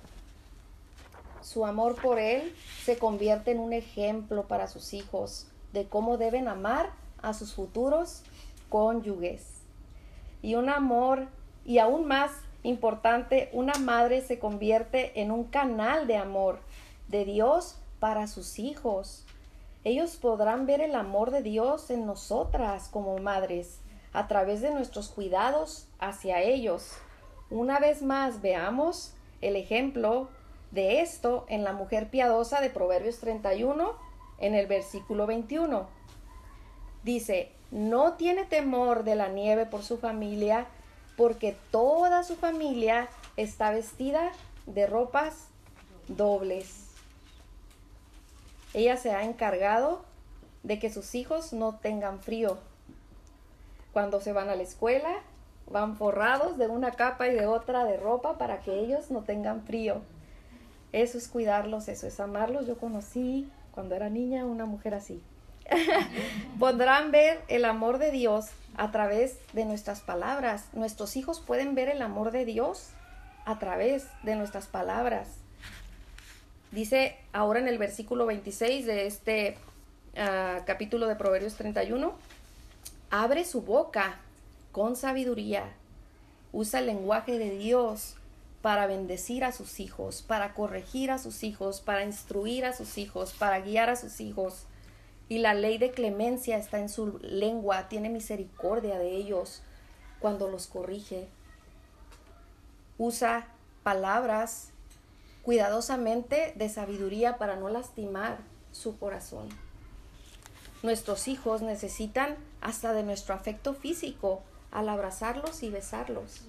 Su 1.44 1.64
amor 1.68 1.94
por 2.02 2.18
él 2.18 2.56
se 2.84 2.98
convierte 2.98 3.52
en 3.52 3.60
un 3.60 3.74
ejemplo 3.74 4.48
para 4.48 4.66
sus 4.66 4.96
hijos 4.96 5.46
de 5.74 5.86
cómo 5.86 6.18
deben 6.18 6.48
amar 6.48 6.90
a 7.22 7.36
sus 7.36 7.54
futuros 7.54 8.24
cónyuges. 8.70 9.44
Y 10.42 10.56
un 10.56 10.70
amor, 10.70 11.28
y 11.66 11.78
aún 11.78 12.08
más 12.08 12.32
importante, 12.64 13.50
una 13.54 13.74
madre 13.76 14.22
se 14.22 14.40
convierte 14.40 15.20
en 15.22 15.32
un 15.32 15.46
canal 15.46 16.08
de 16.08 16.18
amor 16.18 16.60
de 17.08 17.26
Dios 17.26 17.78
para 18.00 18.28
sus 18.28 18.60
hijos. 18.60 19.26
Ellos 19.84 20.16
podrán 20.16 20.66
ver 20.66 20.82
el 20.82 20.96
amor 20.96 21.32
de 21.32 21.42
Dios 21.42 21.90
en 21.90 22.06
nosotras 22.06 22.88
como 22.88 23.18
madres 23.18 23.80
a 24.14 24.28
través 24.28 24.62
de 24.62 24.72
nuestros 24.72 25.10
cuidados 25.10 25.88
hacia 26.00 26.42
ellos. 26.42 26.98
Una 27.50 27.80
vez 27.80 28.02
más 28.02 28.42
veamos 28.42 29.14
el 29.42 29.56
ejemplo 29.56 30.30
de 30.72 31.02
esto 31.02 31.46
en 31.50 31.64
la 31.64 31.74
mujer 31.74 32.10
piadosa 32.10 32.62
de 32.62 32.70
Proverbios 32.70 33.20
31, 33.20 33.94
en 34.40 34.56
el 34.56 34.68
versículo 34.68 35.28
21. 35.28 35.88
Dice, 37.04 37.52
no 37.72 38.14
tiene 38.14 38.46
temor 38.46 39.04
de 39.04 39.16
la 39.16 39.28
nieve 39.28 39.66
por 39.66 39.84
su 39.84 39.98
familia, 39.98 40.68
porque 41.22 41.56
toda 41.70 42.24
su 42.24 42.36
familia 42.36 43.08
está 43.38 43.70
vestida 43.70 44.32
de 44.66 44.88
ropas 44.88 45.50
dobles. 46.08 46.88
Ella 48.74 48.98
se 48.98 49.12
ha 49.12 49.24
encargado 49.24 50.02
de 50.64 50.80
que 50.80 50.92
sus 50.92 51.14
hijos 51.14 51.54
no 51.54 51.76
tengan 51.76 52.22
frío. 52.22 52.58
Cuando 53.94 54.20
se 54.20 54.34
van 54.34 54.50
a 54.50 54.56
la 54.56 54.64
escuela, 54.64 55.14
van 55.70 55.96
forrados 55.96 56.58
de 56.58 56.66
una 56.66 56.90
capa 56.90 57.28
y 57.28 57.36
de 57.36 57.46
otra 57.46 57.86
de 57.86 57.98
ropa 57.98 58.40
para 58.40 58.62
que 58.62 58.80
ellos 58.80 59.12
no 59.12 59.22
tengan 59.22 59.62
frío. 59.62 60.02
Eso 60.92 61.20
es 61.20 61.28
cuidarlos, 61.28 61.88
eso 61.88 62.08
es 62.08 62.20
amarlos. 62.20 62.66
Yo 62.66 62.80
conocí 62.80 63.48
cuando 63.76 63.94
era 63.94 64.10
niña 64.10 64.44
una 64.44 64.66
mujer 64.66 64.96
así. 64.96 65.22
Podrán 66.60 67.12
ver 67.12 67.44
el 67.48 67.66
amor 67.66 68.00
de 68.00 68.10
Dios 68.10 68.48
a 68.78 68.92
través 68.92 69.38
de 69.54 69.66
nuestras 69.66 70.02
palabras. 70.02 70.66
Nuestros 70.74 71.16
hijos 71.16 71.40
pueden 71.40 71.76
ver 71.76 71.90
el 71.90 72.02
amor 72.02 72.32
de 72.32 72.46
Dios 72.46 72.90
a 73.46 73.60
través 73.60 74.08
de 74.24 74.36
nuestras 74.36 74.68
palabras. 74.68 75.28
Dice 76.72 77.18
ahora 77.34 77.60
en 77.60 77.68
el 77.68 77.78
versículo 77.78 78.26
26 78.26 78.86
de 78.86 79.06
este 79.08 79.58
ah, 80.16 80.60
capítulo 80.66 81.08
de 81.08 81.16
Proverbios 81.16 81.56
31, 81.56 82.14
abre 83.10 83.44
su 83.44 83.62
boca 83.62 84.20
con 84.72 84.96
sabiduría, 84.96 85.66
usa 86.54 86.80
el 86.80 86.86
lenguaje 86.86 87.38
de 87.38 87.58
Dios 87.58 88.16
para 88.62 88.88
bendecir 88.88 89.44
a 89.44 89.52
sus 89.52 89.80
hijos, 89.80 90.22
para 90.22 90.54
corregir 90.54 91.12
a 91.12 91.18
sus 91.18 91.44
hijos, 91.44 91.82
para 91.82 92.06
instruir 92.06 92.66
a 92.66 92.74
sus 92.74 92.98
hijos, 92.98 93.34
para 93.34 93.60
guiar 93.60 93.90
a 93.90 93.96
sus 93.96 94.22
hijos. 94.22 94.64
Y 95.32 95.38
la 95.38 95.54
ley 95.54 95.78
de 95.78 95.92
clemencia 95.92 96.58
está 96.58 96.80
en 96.80 96.90
su 96.90 97.18
lengua, 97.22 97.88
tiene 97.88 98.10
misericordia 98.10 99.00
de 99.00 99.16
ellos 99.16 99.62
cuando 100.20 100.50
los 100.50 100.68
corrige. 100.68 101.30
Usa 102.98 103.48
palabras 103.82 104.72
cuidadosamente 105.42 106.52
de 106.58 106.68
sabiduría 106.68 107.38
para 107.38 107.56
no 107.56 107.70
lastimar 107.70 108.40
su 108.74 109.00
corazón. 109.00 109.48
Nuestros 110.84 111.30
hijos 111.30 111.62
necesitan 111.62 112.36
hasta 112.60 112.92
de 112.92 113.04
nuestro 113.04 113.34
afecto 113.34 113.74
físico 113.74 114.44
al 114.70 114.90
abrazarlos 114.90 115.64
y 115.64 115.70
besarlos. 115.70 116.42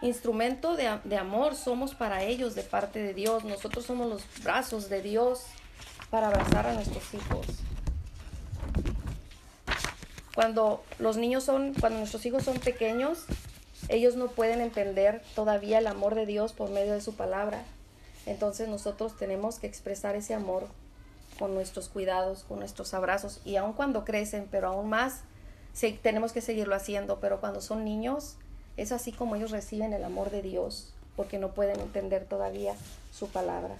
Instrumento 0.00 0.76
de, 0.76 0.96
de, 1.02 1.16
amor 1.16 1.56
somos 1.56 1.96
para 1.96 2.22
ellos 2.22 2.54
de 2.54 2.62
parte 2.62 3.02
de 3.02 3.14
Dios. 3.14 3.42
Nosotros 3.42 3.84
somos 3.84 4.08
los 4.08 4.22
brazos 4.44 4.88
de 4.88 5.02
Dios 5.02 5.42
para 6.08 6.28
abrazar 6.28 6.68
a 6.68 6.74
nuestros 6.74 7.14
hijos. 7.14 7.64
Cuando 10.34 10.82
los 10.98 11.16
niños 11.16 11.44
son, 11.44 11.74
cuando 11.74 11.98
nuestros 11.98 12.24
hijos 12.24 12.44
son 12.44 12.58
pequeños, 12.58 13.26
ellos 13.88 14.16
no 14.16 14.28
pueden 14.28 14.60
entender 14.60 15.22
todavía 15.34 15.78
el 15.78 15.86
amor 15.86 16.14
de 16.14 16.24
Dios 16.26 16.52
por 16.52 16.70
medio 16.70 16.92
de 16.92 17.00
su 17.00 17.14
palabra. 17.14 17.64
Entonces 18.24 18.68
nosotros 18.68 19.16
tenemos 19.16 19.58
que 19.58 19.66
expresar 19.66 20.16
ese 20.16 20.34
amor 20.34 20.68
con 21.38 21.54
nuestros 21.54 21.88
cuidados, 21.88 22.44
con 22.44 22.60
nuestros 22.60 22.94
abrazos 22.94 23.40
y 23.44 23.56
aun 23.56 23.72
cuando 23.72 24.04
crecen, 24.04 24.46
pero 24.50 24.68
aún 24.68 24.88
más 24.88 25.22
tenemos 26.02 26.32
que 26.32 26.40
seguirlo 26.40 26.74
haciendo, 26.74 27.18
pero 27.20 27.40
cuando 27.40 27.60
son 27.60 27.84
niños 27.84 28.36
es 28.76 28.92
así 28.92 29.12
como 29.12 29.36
ellos 29.36 29.50
reciben 29.50 29.92
el 29.92 30.04
amor 30.04 30.30
de 30.30 30.42
Dios, 30.42 30.94
porque 31.16 31.38
no 31.38 31.52
pueden 31.52 31.80
entender 31.80 32.24
todavía 32.24 32.74
su 33.12 33.28
palabra. 33.28 33.74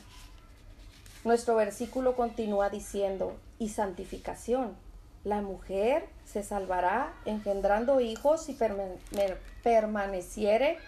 Nuestro 1.25 1.55
versículo 1.55 2.17
continúa 2.17 2.69
diciendo, 2.69 3.37
y 3.59 3.69
santificación. 3.69 4.75
La 5.25 5.41
mujer 5.41 6.09
se 6.25 6.43
salvará 6.43 7.15
engendrando 7.25 8.01
hijos 8.01 8.49
y 8.49 8.59
permaneciere 9.63 10.79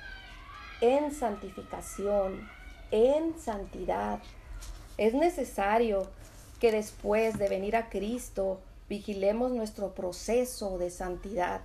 en 0.80 1.14
santificación 1.14 2.48
en 2.90 3.38
santidad. 3.38 4.20
Es 4.98 5.14
necesario 5.14 6.08
que 6.60 6.72
después 6.72 7.38
de 7.38 7.48
venir 7.48 7.76
a 7.76 7.88
Cristo 7.88 8.60
vigilemos 8.88 9.52
nuestro 9.52 9.94
proceso 9.94 10.78
de 10.78 10.90
santidad, 10.90 11.60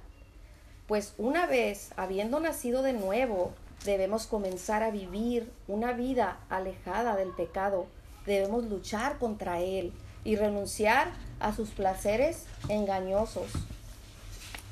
pues 0.88 1.14
una 1.18 1.46
vez 1.46 1.92
habiendo 1.98 2.40
nacido 2.40 2.82
de 2.82 2.94
nuevo, 2.94 3.52
debemos 3.86 4.28
comenzar 4.28 4.84
a 4.84 4.92
vivir 4.92 5.52
una 5.68 5.94
vida 5.94 6.40
alejada 6.50 7.16
del 7.16 7.32
pecado, 7.32 7.88
debemos 8.26 8.66
luchar 8.66 9.18
contra 9.18 9.60
él 9.60 9.94
y 10.24 10.36
renunciar 10.36 11.12
a 11.40 11.54
sus 11.54 11.70
placeres 11.70 12.46
engañosos. 12.68 13.52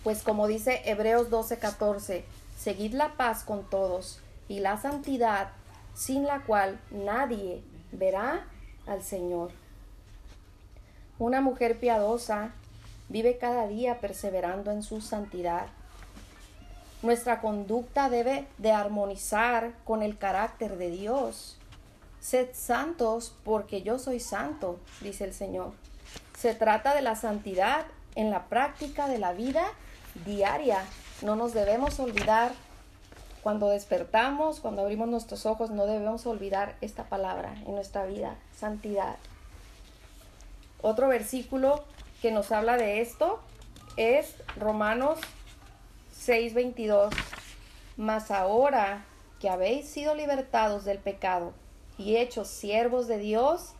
Pues 0.04 0.24
como 0.24 0.48
dice 0.48 0.82
Hebreos 0.86 1.30
12:14, 1.30 2.24
seguid 2.58 2.94
la 2.94 3.14
paz 3.18 3.44
con 3.44 3.70
todos 3.70 4.20
y 4.48 4.60
la 4.60 4.78
santidad 4.78 5.50
sin 5.94 6.26
la 6.26 6.42
cual 6.42 6.80
nadie 6.92 7.64
verá 7.92 8.46
al 8.86 9.02
Señor. 9.04 9.52
Una 11.20 11.42
mujer 11.42 11.80
piadosa 11.80 12.52
vive 13.10 13.38
cada 13.38 13.68
día 13.68 14.00
perseverando 14.00 14.72
en 14.72 14.84
su 14.84 15.02
santidad. 15.02 15.68
Nuestra 17.02 17.42
conducta 17.42 18.10
debe 18.10 18.48
de 18.58 18.72
armonizar 18.72 19.74
con 19.84 20.04
el 20.04 20.18
carácter 20.18 20.78
de 20.78 20.92
Dios. 20.92 21.57
Sed 22.28 22.50
santos 22.52 23.34
porque 23.46 23.84
yo 23.84 24.00
soy 24.00 24.20
santo, 24.20 24.82
dice 25.00 25.24
el 25.24 25.34
Señor. 25.34 25.72
Se 26.38 26.54
trata 26.54 26.94
de 26.94 27.02
la 27.02 27.16
santidad 27.16 27.86
en 28.16 28.32
la 28.32 28.48
práctica 28.48 29.08
de 29.08 29.18
la 29.18 29.32
vida 29.32 29.64
diaria. 30.26 30.84
No 31.22 31.38
nos 31.38 31.54
debemos 31.54 32.02
olvidar 32.02 32.52
cuando 33.44 33.70
despertamos, 33.70 34.60
cuando 34.60 34.82
abrimos 34.82 35.08
nuestros 35.08 35.46
ojos, 35.46 35.70
no 35.70 35.86
debemos 35.86 36.26
olvidar 36.26 36.76
esta 36.82 37.06
palabra 37.06 37.54
en 37.66 37.76
nuestra 37.76 38.06
vida, 38.06 38.36
santidad. 38.54 39.16
Otro 40.82 41.08
versículo 41.08 41.86
que 42.22 42.34
nos 42.34 42.52
habla 42.52 42.76
de 42.76 43.00
esto 43.00 43.40
es 43.96 44.36
Romanos 44.58 45.18
6:22. 46.12 47.14
Mas 47.96 48.32
ahora 48.32 49.06
que 49.40 49.50
habéis 49.50 49.88
sido 49.88 50.14
libertados 50.14 50.84
del 50.84 50.98
pecado 50.98 51.54
y 51.98 52.18
hechos 52.18 52.48
siervos 52.48 53.08
de 53.08 53.18
Dios, 53.18 53.74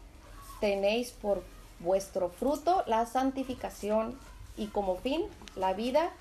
tenéis 0.60 1.12
por 1.12 1.44
vuestro 1.80 2.30
fruto 2.30 2.84
la 2.88 3.06
santificación 3.06 4.18
y 4.58 4.68
como 4.68 4.98
fin 4.98 5.24
la 5.56 5.74
vida 5.74 6.12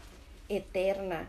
eterna. 0.49 1.29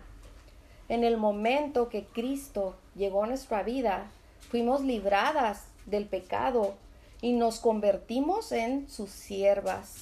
En 0.89 1.03
el 1.03 1.17
momento 1.17 1.89
que 1.89 2.05
Cristo 2.05 2.75
llegó 2.95 3.23
a 3.23 3.27
nuestra 3.27 3.63
vida, 3.63 4.07
fuimos 4.49 4.81
libradas 4.81 5.65
del 5.85 6.05
pecado 6.05 6.75
y 7.21 7.33
nos 7.33 7.59
convertimos 7.59 8.51
en 8.51 8.89
sus 8.89 9.09
siervas. 9.09 9.95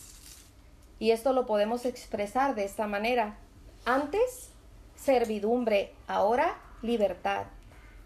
Y 1.00 1.12
esto 1.12 1.34
lo 1.34 1.46
podemos 1.46 1.86
expresar 1.86 2.56
de 2.56 2.66
esta 2.66 2.88
manera. 2.88 3.38
Antes, 3.86 4.50
servidumbre, 4.96 5.94
ahora 6.08 6.58
libertad. 6.82 7.46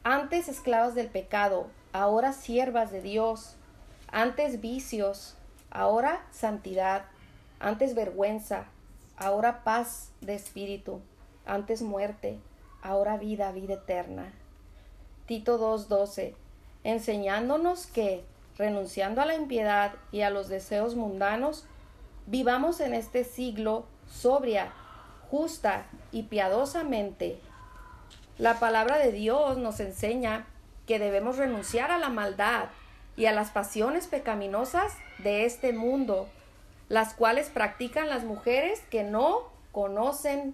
Antes 0.04 0.48
esclavas 0.48 0.96
del 0.96 1.08
pecado, 1.08 1.68
ahora 1.94 2.34
siervas 2.34 2.92
de 2.92 3.02
Dios. 3.02 3.56
Antes 4.12 4.62
vicios, 4.62 5.36
ahora 5.72 6.26
santidad. 6.32 7.06
Antes 7.60 7.96
vergüenza, 7.96 8.66
ahora 9.18 9.64
paz 9.64 10.12
de 10.22 10.36
espíritu. 10.36 11.02
Antes 11.46 11.82
muerte, 11.82 12.40
ahora 12.82 13.18
vida, 13.18 13.52
vida 13.52 13.76
eterna. 13.76 14.32
Tito 15.26 15.60
2.12, 15.60 16.34
enseñándonos 16.84 17.86
que, 17.86 18.24
renunciando 18.58 19.22
a 19.22 19.26
la 19.26 19.36
impiedad 19.36 19.94
y 20.12 20.22
a 20.22 20.30
los 20.30 20.48
deseos 20.48 20.96
mundanos, 20.96 21.66
vivamos 22.26 22.80
en 22.80 22.94
este 22.94 23.24
siglo 23.24 23.86
sobria, 24.08 24.74
justa 25.30 25.86
y 26.12 26.24
piadosamente. 26.24 27.40
La 28.38 28.60
palabra 28.60 28.98
de 28.98 29.12
Dios 29.12 29.58
nos 29.58 29.80
enseña 29.80 30.48
que 30.90 31.00
debemos 31.00 31.38
renunciar 31.38 31.92
a 31.92 32.00
la 32.00 32.10
maldad 32.10 32.66
y 33.16 33.28
a 33.28 33.32
las 33.32 33.52
pasiones 33.52 34.08
pecaminosas 34.08 34.92
de 35.20 35.46
este 35.46 35.72
mundo, 35.72 36.28
las 36.90 37.14
cuales 37.14 37.48
practican 37.48 38.10
las 38.10 38.26
mujeres 38.26 38.82
que 38.90 39.04
no 39.04 39.52
conocen 39.72 40.54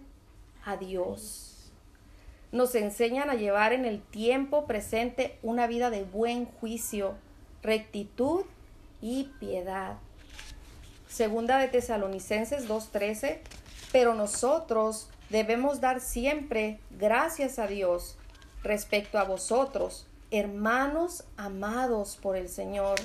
a 0.63 0.77
Dios 0.77 1.55
nos 2.55 2.73
enseñan 2.73 3.29
a 3.29 3.35
llevar 3.35 3.73
en 3.73 3.83
el 3.83 4.01
tiempo 4.01 4.65
presente 4.65 5.37
una 5.43 5.67
vida 5.67 5.89
de 5.89 6.03
buen 6.03 6.45
juicio, 6.45 7.15
rectitud 7.61 8.45
y 9.01 9.25
piedad. 9.41 9.97
Segunda 11.09 11.57
de 11.57 11.67
Tesalonicenses 11.67 12.69
2.13, 12.69 13.39
pero 13.91 14.13
nosotros 14.13 15.09
debemos 15.29 15.81
dar 15.81 15.99
siempre 15.99 16.79
gracias 16.91 17.59
a 17.59 17.67
Dios 17.67 18.17
respecto 18.63 19.19
a 19.19 19.25
vosotros, 19.25 20.07
hermanos 20.31 21.23
amados 21.37 22.17
por 22.21 22.35
el 22.35 22.49
Señor, 22.49 22.99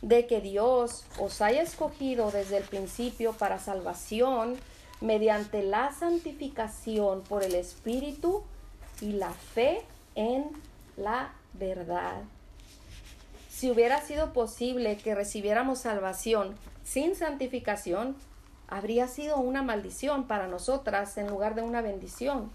de 0.00 0.26
que 0.26 0.40
Dios 0.40 1.04
os 1.18 1.40
haya 1.40 1.62
escogido 1.62 2.30
desde 2.30 2.56
el 2.58 2.64
principio 2.64 3.32
para 3.32 3.58
salvación 3.58 4.56
mediante 5.00 5.62
la 5.62 5.92
santificación 5.92 7.22
por 7.22 7.42
el 7.42 7.54
Espíritu 7.54 8.42
y 9.00 9.12
la 9.12 9.30
fe 9.30 9.82
en 10.14 10.50
la 10.96 11.32
verdad. 11.54 12.22
Si 13.48 13.70
hubiera 13.70 14.00
sido 14.00 14.32
posible 14.32 14.96
que 14.96 15.14
recibiéramos 15.14 15.80
salvación 15.80 16.56
sin 16.84 17.14
santificación, 17.14 18.16
habría 18.68 19.06
sido 19.06 19.36
una 19.36 19.62
maldición 19.62 20.26
para 20.26 20.48
nosotras 20.48 21.16
en 21.18 21.28
lugar 21.28 21.54
de 21.54 21.62
una 21.62 21.80
bendición. 21.80 22.50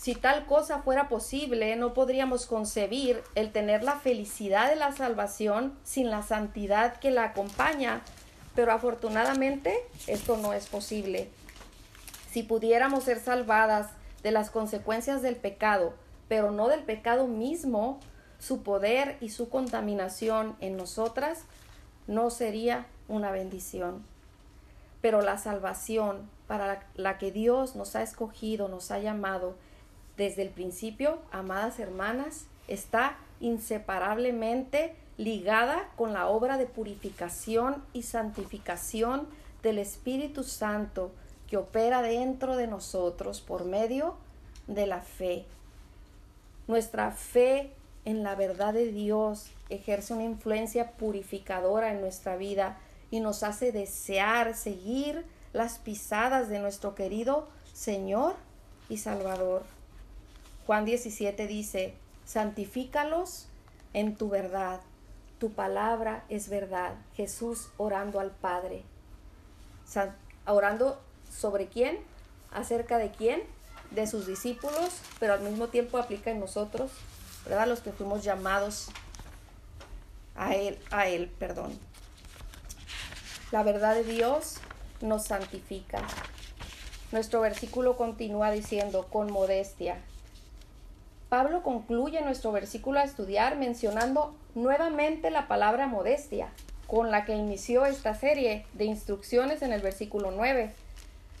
Si 0.00 0.14
tal 0.14 0.46
cosa 0.46 0.78
fuera 0.78 1.10
posible, 1.10 1.76
no 1.76 1.92
podríamos 1.92 2.46
concebir 2.46 3.22
el 3.34 3.52
tener 3.52 3.84
la 3.84 3.96
felicidad 3.96 4.70
de 4.70 4.76
la 4.76 4.92
salvación 4.92 5.78
sin 5.84 6.08
la 6.08 6.22
santidad 6.22 6.96
que 6.96 7.10
la 7.10 7.24
acompaña, 7.24 8.00
pero 8.54 8.72
afortunadamente 8.72 9.76
esto 10.06 10.38
no 10.38 10.54
es 10.54 10.68
posible. 10.68 11.28
Si 12.30 12.42
pudiéramos 12.42 13.04
ser 13.04 13.20
salvadas 13.20 13.90
de 14.22 14.30
las 14.30 14.48
consecuencias 14.48 15.20
del 15.20 15.36
pecado, 15.36 15.92
pero 16.28 16.50
no 16.50 16.68
del 16.68 16.82
pecado 16.82 17.26
mismo, 17.26 18.00
su 18.38 18.62
poder 18.62 19.18
y 19.20 19.28
su 19.28 19.50
contaminación 19.50 20.56
en 20.60 20.78
nosotras 20.78 21.40
no 22.06 22.30
sería 22.30 22.86
una 23.06 23.32
bendición. 23.32 24.02
Pero 25.02 25.20
la 25.20 25.36
salvación 25.36 26.30
para 26.46 26.86
la 26.94 27.18
que 27.18 27.32
Dios 27.32 27.76
nos 27.76 27.96
ha 27.96 28.02
escogido, 28.02 28.68
nos 28.68 28.90
ha 28.92 28.98
llamado 28.98 29.56
desde 30.16 30.42
el 30.42 30.50
principio, 30.50 31.18
amadas 31.32 31.78
hermanas, 31.78 32.46
está 32.68 33.18
inseparablemente 33.40 34.94
ligada 35.16 35.90
con 35.96 36.12
la 36.12 36.28
obra 36.28 36.56
de 36.56 36.66
purificación 36.66 37.84
y 37.92 38.02
santificación 38.02 39.28
del 39.62 39.78
Espíritu 39.78 40.44
Santo 40.44 41.12
que 41.48 41.56
opera 41.56 42.00
dentro 42.00 42.56
de 42.56 42.66
nosotros 42.66 43.40
por 43.40 43.64
medio 43.64 44.14
de 44.66 44.86
la 44.86 45.00
fe. 45.00 45.44
Nuestra 46.68 47.10
fe 47.10 47.72
en 48.04 48.22
la 48.22 48.34
verdad 48.34 48.72
de 48.72 48.92
Dios 48.92 49.50
ejerce 49.68 50.14
una 50.14 50.24
influencia 50.24 50.92
purificadora 50.92 51.90
en 51.90 52.00
nuestra 52.00 52.36
vida 52.36 52.78
y 53.10 53.20
nos 53.20 53.42
hace 53.42 53.72
desear 53.72 54.54
seguir 54.54 55.24
las 55.52 55.78
pisadas 55.78 56.48
de 56.48 56.60
nuestro 56.60 56.94
querido 56.94 57.48
Señor 57.72 58.36
y 58.88 58.98
Salvador. 58.98 59.64
Juan 60.70 60.84
17 60.84 61.48
dice, 61.48 61.94
santifícalos 62.24 63.48
en 63.92 64.14
tu 64.14 64.28
verdad, 64.28 64.78
tu 65.40 65.50
palabra 65.50 66.22
es 66.28 66.48
verdad. 66.48 66.94
Jesús 67.16 67.70
orando 67.76 68.20
al 68.20 68.30
Padre. 68.30 68.84
orando 70.46 71.00
sobre 71.28 71.66
quién, 71.66 71.98
acerca 72.52 72.98
de 72.98 73.10
quién, 73.10 73.42
de 73.90 74.06
sus 74.06 74.28
discípulos, 74.28 75.00
pero 75.18 75.32
al 75.32 75.40
mismo 75.40 75.66
tiempo 75.66 75.98
aplica 75.98 76.30
en 76.30 76.38
nosotros, 76.38 76.92
¿verdad? 77.46 77.66
Los 77.66 77.80
que 77.80 77.90
fuimos 77.90 78.22
llamados 78.22 78.90
a 80.36 80.54
Él, 80.54 80.78
a 80.92 81.08
Él, 81.08 81.32
perdón. 81.36 81.76
La 83.50 83.64
verdad 83.64 83.96
de 83.96 84.04
Dios 84.04 84.58
nos 85.00 85.24
santifica. 85.24 86.00
Nuestro 87.10 87.40
versículo 87.40 87.96
continúa 87.96 88.52
diciendo, 88.52 89.08
con 89.10 89.32
modestia. 89.32 90.00
Pablo 91.30 91.62
concluye 91.62 92.20
nuestro 92.22 92.50
versículo 92.50 92.98
a 92.98 93.04
estudiar 93.04 93.56
mencionando 93.56 94.34
nuevamente 94.56 95.30
la 95.30 95.46
palabra 95.46 95.86
modestia, 95.86 96.48
con 96.88 97.12
la 97.12 97.24
que 97.24 97.36
inició 97.36 97.86
esta 97.86 98.16
serie 98.16 98.66
de 98.72 98.86
instrucciones 98.86 99.62
en 99.62 99.72
el 99.72 99.80
versículo 99.80 100.32
9. 100.32 100.72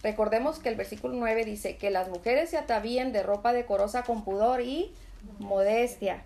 Recordemos 0.04 0.60
que 0.60 0.68
el 0.68 0.76
versículo 0.76 1.14
9 1.16 1.44
dice 1.44 1.76
que 1.76 1.90
las 1.90 2.08
mujeres 2.08 2.50
se 2.50 2.56
atavíen 2.56 3.10
de 3.10 3.24
ropa 3.24 3.52
decorosa 3.52 4.04
con 4.04 4.22
pudor 4.22 4.60
y 4.60 4.94
modestia. 5.40 6.22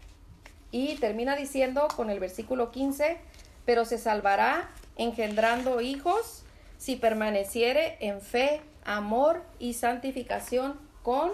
Y 0.70 0.96
termina 0.96 1.35
diciendo 1.35 1.88
con 1.96 2.11
el 2.11 2.20
versículo 2.20 2.70
15, 2.70 3.16
pero 3.64 3.87
se 3.87 3.96
salvará 3.96 4.68
engendrando 4.96 5.81
hijos 5.81 6.42
si 6.77 6.96
permaneciere 6.96 7.96
en 8.00 8.20
fe, 8.20 8.61
amor 8.85 9.42
y 9.59 9.72
santificación 9.72 10.79
con 11.03 11.31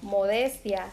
modestia. 0.00 0.86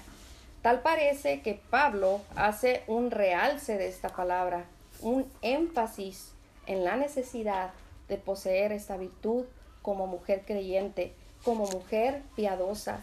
Tal 0.63 0.81
parece 0.81 1.41
que 1.41 1.59
Pablo 1.69 2.21
hace 2.37 2.83
un 2.87 3.11
realce 3.11 3.77
de 3.77 3.89
esta 3.89 4.07
palabra, 4.07 4.63
un 5.01 5.29
énfasis 5.41 6.31
en 6.67 6.85
la 6.85 6.95
necesidad 6.95 7.71
de 8.07 8.15
poseer 8.15 8.71
esta 8.71 8.95
virtud 8.95 9.43
como 9.81 10.07
mujer 10.07 10.43
creyente, 10.47 11.13
como 11.43 11.67
mujer 11.67 12.21
piadosa. 12.37 13.01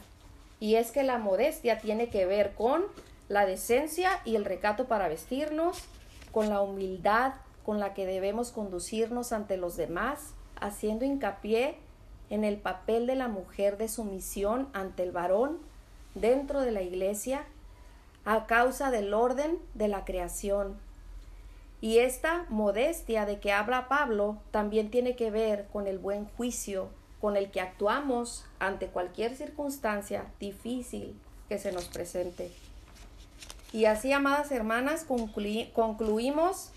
Y 0.58 0.76
es 0.76 0.90
que 0.90 1.02
la 1.02 1.18
modestia 1.18 1.78
tiene 1.80 2.08
que 2.08 2.24
ver 2.24 2.54
con 2.54 2.82
la 3.28 3.44
decencia 3.44 4.22
y 4.24 4.36
el 4.36 4.46
recato 4.46 4.86
para 4.86 5.08
vestirnos, 5.08 5.84
con 6.32 6.48
la 6.48 6.62
humildad 6.62 7.34
con 7.66 7.78
la 7.78 7.92
que 7.92 8.06
debemos 8.06 8.52
conducirnos 8.52 9.32
ante 9.32 9.58
los 9.58 9.76
demás, 9.76 10.32
haciendo 10.58 11.04
hincapié 11.04 11.76
en 12.30 12.44
el 12.44 12.56
papel 12.56 13.06
de 13.06 13.16
la 13.16 13.28
mujer 13.28 13.76
de 13.76 13.88
sumisión 13.88 14.70
ante 14.72 15.02
el 15.02 15.12
varón 15.12 15.58
dentro 16.14 16.60
de 16.60 16.72
la 16.72 16.82
iglesia 16.82 17.44
a 18.24 18.46
causa 18.46 18.90
del 18.90 19.14
orden 19.14 19.58
de 19.74 19.88
la 19.88 20.04
creación. 20.04 20.76
Y 21.80 21.98
esta 21.98 22.44
modestia 22.48 23.24
de 23.24 23.40
que 23.40 23.52
habla 23.52 23.88
Pablo 23.88 24.38
también 24.50 24.90
tiene 24.90 25.16
que 25.16 25.30
ver 25.30 25.66
con 25.72 25.86
el 25.86 25.98
buen 25.98 26.26
juicio 26.36 26.90
con 27.20 27.36
el 27.36 27.50
que 27.50 27.60
actuamos 27.60 28.44
ante 28.58 28.86
cualquier 28.86 29.36
circunstancia 29.36 30.24
difícil 30.40 31.14
que 31.48 31.58
se 31.58 31.70
nos 31.70 31.84
presente. 31.86 32.50
Y 33.72 33.84
así, 33.84 34.12
amadas 34.12 34.50
hermanas, 34.50 35.04
concluimos 35.04 36.70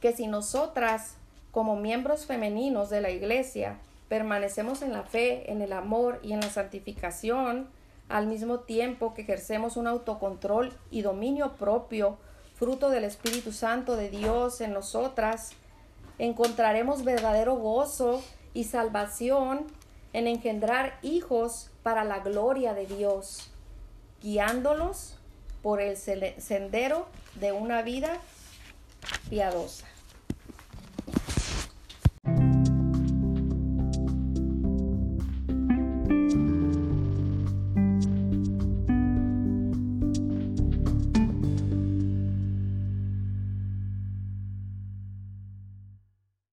que 0.00 0.12
si 0.12 0.28
nosotras, 0.28 1.16
como 1.50 1.76
miembros 1.76 2.26
femeninos 2.26 2.90
de 2.90 3.00
la 3.00 3.10
Iglesia, 3.10 3.78
permanecemos 4.08 4.82
en 4.82 4.92
la 4.92 5.02
fe, 5.02 5.50
en 5.50 5.60
el 5.62 5.72
amor 5.72 6.20
y 6.22 6.32
en 6.32 6.40
la 6.40 6.50
santificación, 6.50 7.68
al 8.10 8.26
mismo 8.26 8.60
tiempo 8.60 9.14
que 9.14 9.22
ejercemos 9.22 9.76
un 9.76 9.86
autocontrol 9.86 10.72
y 10.90 11.02
dominio 11.02 11.52
propio, 11.56 12.18
fruto 12.56 12.90
del 12.90 13.04
Espíritu 13.04 13.52
Santo 13.52 13.96
de 13.96 14.10
Dios 14.10 14.60
en 14.60 14.72
nosotras, 14.74 15.52
encontraremos 16.18 17.04
verdadero 17.04 17.56
gozo 17.56 18.22
y 18.52 18.64
salvación 18.64 19.66
en 20.12 20.26
engendrar 20.26 20.98
hijos 21.02 21.70
para 21.82 22.04
la 22.04 22.18
gloria 22.18 22.74
de 22.74 22.86
Dios, 22.86 23.50
guiándolos 24.20 25.16
por 25.62 25.80
el 25.80 25.96
sendero 25.96 27.06
de 27.36 27.52
una 27.52 27.82
vida 27.82 28.18
piadosa. 29.30 29.86